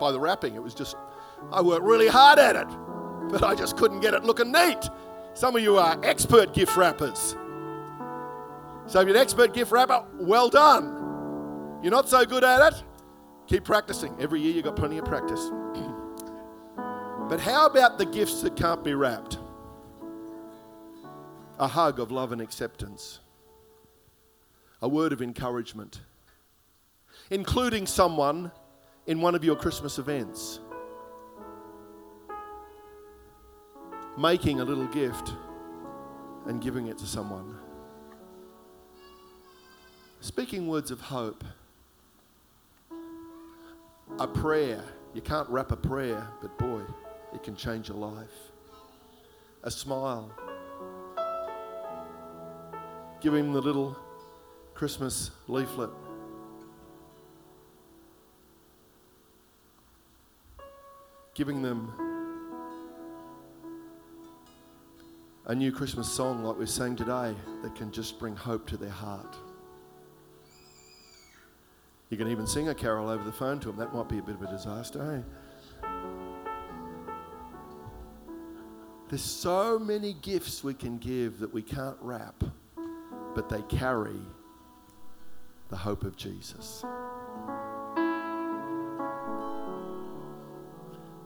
by 0.00 0.10
the 0.10 0.18
wrapping, 0.20 0.56
it 0.56 0.62
was 0.62 0.74
just, 0.74 0.96
I 1.52 1.62
worked 1.62 1.84
really 1.84 2.08
hard 2.08 2.38
at 2.38 2.56
it, 2.56 2.66
but 3.32 3.42
I 3.42 3.54
just 3.54 3.78
couldn't 3.78 4.00
get 4.00 4.12
it 4.12 4.24
looking 4.24 4.52
neat. 4.52 4.88
Some 5.32 5.56
of 5.56 5.62
you 5.62 5.78
are 5.78 5.98
expert 6.04 6.52
gift 6.52 6.76
wrappers. 6.76 7.34
So 8.86 9.00
if 9.00 9.08
you're 9.08 9.16
an 9.16 9.22
expert 9.22 9.54
gift 9.54 9.72
wrapper, 9.72 10.04
well 10.20 10.50
done. 10.50 11.80
You're 11.82 11.90
not 11.90 12.10
so 12.10 12.26
good 12.26 12.44
at 12.44 12.74
it, 12.74 12.82
keep 13.46 13.64
practicing. 13.64 14.14
Every 14.20 14.40
year 14.40 14.52
you've 14.52 14.64
got 14.64 14.76
plenty 14.76 14.98
of 14.98 15.06
practice. 15.06 15.40
but 17.28 17.40
how 17.40 17.66
about 17.66 17.96
the 17.96 18.04
gifts 18.04 18.42
that 18.42 18.54
can't 18.54 18.84
be 18.84 18.92
wrapped? 18.94 19.38
A 21.58 21.66
hug 21.66 21.98
of 22.00 22.12
love 22.12 22.32
and 22.32 22.42
acceptance, 22.42 23.20
a 24.82 24.88
word 24.88 25.12
of 25.12 25.22
encouragement, 25.22 26.00
including 27.30 27.86
someone 27.86 28.52
in 29.06 29.20
one 29.20 29.34
of 29.34 29.42
your 29.42 29.56
Christmas 29.56 29.98
events, 29.98 30.60
making 34.16 34.60
a 34.60 34.64
little 34.64 34.86
gift 34.86 35.32
and 36.46 36.60
giving 36.60 36.88
it 36.88 36.98
to 36.98 37.06
someone. 37.06 37.56
Speaking 40.20 40.68
words 40.68 40.90
of 40.90 41.00
hope. 41.00 41.44
A 44.18 44.26
prayer. 44.26 44.82
You 45.14 45.20
can't 45.20 45.48
wrap 45.48 45.72
a 45.72 45.76
prayer, 45.76 46.26
but 46.40 46.56
boy, 46.58 46.82
it 47.34 47.42
can 47.42 47.56
change 47.56 47.88
your 47.88 47.96
life. 47.96 48.52
A 49.62 49.70
smile. 49.70 50.30
Give 53.20 53.34
the 53.52 53.60
little 53.60 53.96
Christmas 54.74 55.30
leaflet. 55.48 55.90
Giving 61.34 61.62
them 61.62 62.01
a 65.46 65.54
new 65.54 65.72
Christmas 65.72 66.10
song 66.10 66.44
like 66.44 66.56
we 66.56 66.66
sang 66.66 66.94
today 66.94 67.34
that 67.62 67.74
can 67.74 67.90
just 67.90 68.18
bring 68.18 68.36
hope 68.36 68.66
to 68.68 68.76
their 68.76 68.90
heart. 68.90 69.36
You 72.10 72.16
can 72.16 72.28
even 72.28 72.46
sing 72.46 72.68
a 72.68 72.74
carol 72.74 73.08
over 73.08 73.24
the 73.24 73.32
phone 73.32 73.58
to 73.60 73.68
them. 73.68 73.76
That 73.76 73.92
might 73.92 74.08
be 74.08 74.18
a 74.18 74.22
bit 74.22 74.36
of 74.36 74.42
a 74.42 74.46
disaster, 74.46 75.24
eh? 75.82 75.88
There's 79.08 79.22
so 79.22 79.78
many 79.78 80.14
gifts 80.22 80.62
we 80.62 80.74
can 80.74 80.98
give 80.98 81.40
that 81.40 81.52
we 81.52 81.62
can't 81.62 81.96
wrap, 82.00 82.44
but 83.34 83.48
they 83.48 83.62
carry 83.62 84.20
the 85.70 85.76
hope 85.76 86.04
of 86.04 86.16
Jesus. 86.16 86.84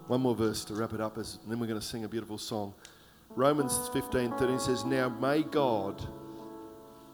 One 0.06 0.20
more 0.20 0.34
verse 0.34 0.64
to 0.66 0.74
wrap 0.74 0.94
it 0.94 1.00
up, 1.00 1.18
as, 1.18 1.38
and 1.42 1.52
then 1.52 1.58
we're 1.58 1.66
going 1.66 1.80
to 1.80 1.86
sing 1.86 2.04
a 2.04 2.08
beautiful 2.08 2.38
song. 2.38 2.72
Romans 3.36 3.90
15 3.92 4.32
13 4.32 4.58
says, 4.58 4.86
Now 4.86 5.10
may 5.10 5.42
God, 5.42 6.02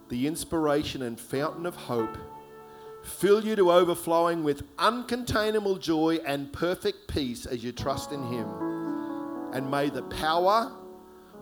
the 0.09 0.29
inspiration 0.29 1.03
and 1.03 1.19
fountain 1.19 1.67
of 1.67 1.75
hope, 1.75 2.17
fill 3.03 3.45
you 3.45 3.57
to 3.57 3.73
overflowing 3.73 4.45
with 4.45 4.77
uncontainable 4.77 5.81
joy 5.81 6.21
and 6.25 6.53
perfect 6.53 7.09
peace 7.09 7.45
as 7.45 7.65
you 7.65 7.73
trust 7.73 8.13
in 8.13 8.23
Him. 8.23 8.47
And 9.53 9.69
may 9.69 9.91
the 9.91 10.05
power 10.05 10.71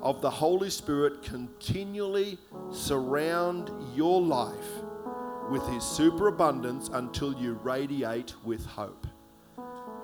of 0.00 0.22
the 0.22 0.30
Holy 0.30 0.70
Spirit 0.70 1.22
continually 1.22 2.38
surround 2.72 3.70
your 3.94 4.22
life 4.22 4.82
with 5.50 5.66
His 5.68 5.84
superabundance 5.84 6.88
until 6.94 7.34
you 7.34 7.52
radiate 7.62 8.32
with 8.46 8.64
hope. 8.64 9.06